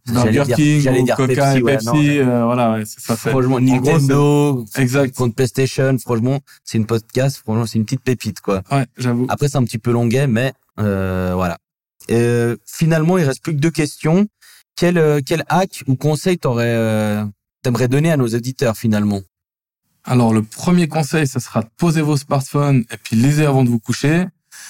[0.07, 1.93] Burger dire- King j'allais ou dire Coca Pepsi, et ouais, Pepsi, non.
[1.95, 3.15] euh, voilà, ouais, c'est ça.
[3.15, 5.15] franchement, Nintendo Exact.
[5.15, 7.37] contre PlayStation, franchement, c'est une podcast.
[7.37, 8.63] Franchement, c'est une petite pépite quoi.
[8.71, 9.25] Ouais, j'avoue.
[9.29, 11.57] Après, c'est un petit peu longuet, mais euh, voilà.
[12.09, 14.25] Euh, finalement, il reste plus que deux questions.
[14.75, 17.23] Quel, euh, quel hack ou conseil t'aurais, euh,
[17.61, 19.21] t'aimerais donner à nos auditeurs finalement?
[20.03, 23.69] Alors, le premier conseil, ça sera de poser vos smartphones et puis lisez avant de
[23.69, 24.25] vous coucher.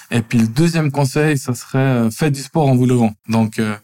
[0.09, 3.13] Et puis, le deuxième conseil, ça serait euh, faites du sport en vous levant.
[3.29, 3.75] Donc, euh,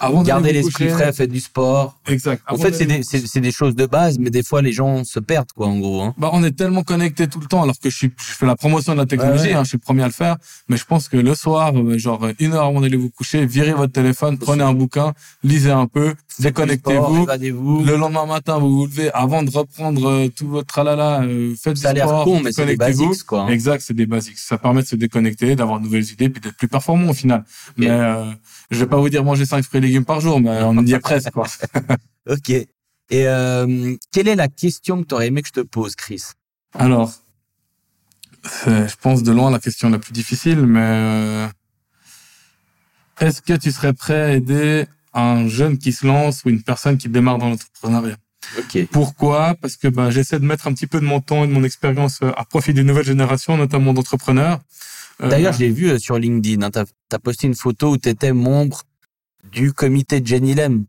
[0.00, 1.98] avant Gardez l'esprit frais, faites du sport.
[2.08, 2.42] Exact.
[2.48, 5.04] En fait, c'est des, c'est, c'est des choses de base, mais des fois, les gens
[5.04, 6.02] se perdent, quoi, en gros.
[6.02, 6.14] Hein.
[6.18, 8.56] Bah, on est tellement connecté tout le temps, alors que je, suis, je fais la
[8.56, 9.54] promotion de la technologie, Ouais, ouais.
[9.54, 10.36] hein, je suis le premier à le faire.
[10.68, 13.72] Mais je pense que le soir, euh, genre une heure avant d'aller vous coucher, virez
[13.72, 15.12] votre téléphone, prenez un bouquin,
[15.44, 17.84] lisez un peu, déconnectez-vous.
[17.84, 21.76] Le lendemain matin, vous vous levez avant de reprendre euh, tout votre tralala, euh, faites
[21.76, 23.42] Ça a du l'air sport, con, mais c'est des basiques, quoi.
[23.42, 23.48] hein.
[23.48, 24.38] Exact, c'est des basiques.
[24.38, 27.44] Ça permet de se déconnecter, d'avoir de nouvelles idées, puis d'être plus performant au final.
[27.76, 28.24] Mais euh,
[28.70, 30.98] je vais pas vous dire manger 5 fruits légumes par jour, mais on y est
[30.98, 31.30] presque.
[31.30, 31.46] Quoi.
[32.28, 32.50] Ok.
[32.50, 36.22] Et euh, quelle est la question que t'aurais aimé que je te pose, Chris?
[36.74, 37.12] Alors,
[38.44, 41.48] c'est, je pense, de loin la question la plus difficile, mais euh,
[43.20, 46.98] est-ce que tu serais prêt à aider un jeune qui se lance ou une personne
[46.98, 48.16] qui démarre dans l'entrepreneuriat?
[48.58, 48.86] Ok.
[48.92, 49.54] Pourquoi?
[49.60, 51.64] Parce que bah, j'essaie de mettre un petit peu de mon temps et de mon
[51.64, 54.60] expérience euh, à profit des nouvelles générations, notamment d'entrepreneurs.
[55.22, 56.62] Euh, D'ailleurs, je l'ai vu sur LinkedIn.
[56.62, 58.82] Hein, t'as, t'as posté une photo où t'étais membre
[59.52, 60.84] du comité de Jenny Lem.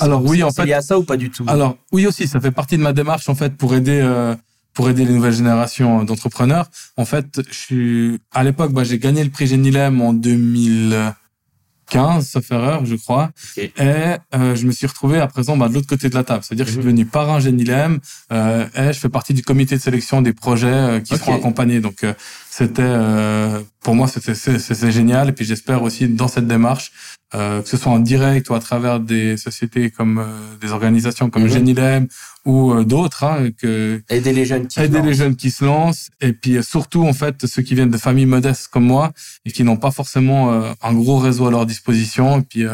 [0.00, 1.44] Alors oui, en fait- lié à ça ou pas du tout?
[1.48, 4.34] Alors oui aussi, ça fait partie de ma démarche en fait pour aider euh,
[4.74, 6.68] pour aider les nouvelles générations d'entrepreneurs.
[6.96, 12.50] En fait, je suis à l'époque, bah, j'ai gagné le prix Genilem en 2015, sauf
[12.52, 13.30] erreur, je crois.
[13.56, 16.44] Et euh, je me suis retrouvé à présent bah, de l'autre côté de la table,
[16.44, 16.92] c'est-à-dire que je suis Mhm.
[16.92, 17.98] devenu parrain Genilem
[18.32, 21.80] euh, et je fais partie du comité de sélection des projets euh, qui seront accompagnés.
[21.80, 22.14] Donc euh,
[22.50, 26.92] c'était euh, pour moi c'était c'est génial et puis j'espère aussi dans cette démarche
[27.32, 31.30] euh, que ce soit en direct ou à travers des sociétés comme euh, des organisations
[31.30, 31.48] comme mmh.
[31.48, 32.08] Genilem
[32.44, 36.10] ou euh, d'autres hein, que aider les jeunes qui aider les jeunes qui se lancent
[36.20, 39.12] et puis surtout en fait ceux qui viennent de familles modestes comme moi
[39.44, 42.64] et qui n'ont pas forcément un gros réseau à leur disposition et puis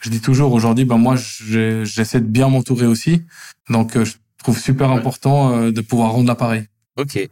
[0.00, 3.24] je dis toujours aujourd'hui ben moi j'essaie de bien m'entourer aussi
[3.68, 6.68] donc je trouve super important de pouvoir rendre l'appareil.
[6.96, 7.28] Ok.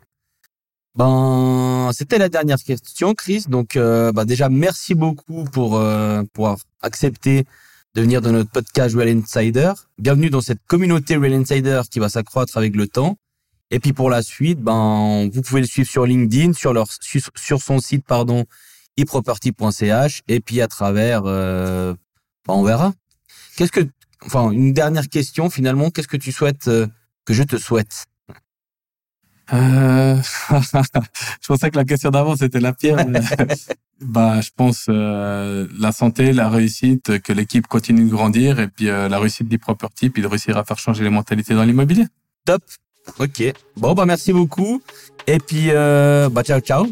[0.96, 3.46] Ben, c'était la dernière question, Chris.
[3.48, 9.72] Donc, euh, ben déjà, merci beaucoup pour euh, de venir dans notre podcast Real Insider.
[9.98, 13.16] Bienvenue dans cette communauté Real Insider qui va s'accroître avec le temps.
[13.72, 17.60] Et puis pour la suite, ben, vous pouvez le suivre sur LinkedIn, sur leur sur
[17.60, 18.44] son site, pardon,
[18.96, 21.92] eproperty.ch, et puis à travers, euh,
[22.46, 22.92] ben, on verra.
[23.56, 23.80] Qu'est-ce que,
[24.24, 26.86] enfin, une dernière question finalement, qu'est-ce que tu souhaites euh,
[27.24, 28.04] que je te souhaite?
[29.52, 30.16] Euh...
[30.50, 32.96] je pensais que la question d'avant c'était la pire.
[34.00, 38.88] bah, je pense euh, la santé, la réussite, que l'équipe continue de grandir et puis
[38.88, 42.06] euh, la réussite du property, puis de réussir à faire changer les mentalités dans l'immobilier.
[42.44, 42.62] Top.
[43.18, 43.42] Ok.
[43.76, 44.82] Bon bah merci beaucoup
[45.26, 46.86] et puis euh, bah ciao ciao.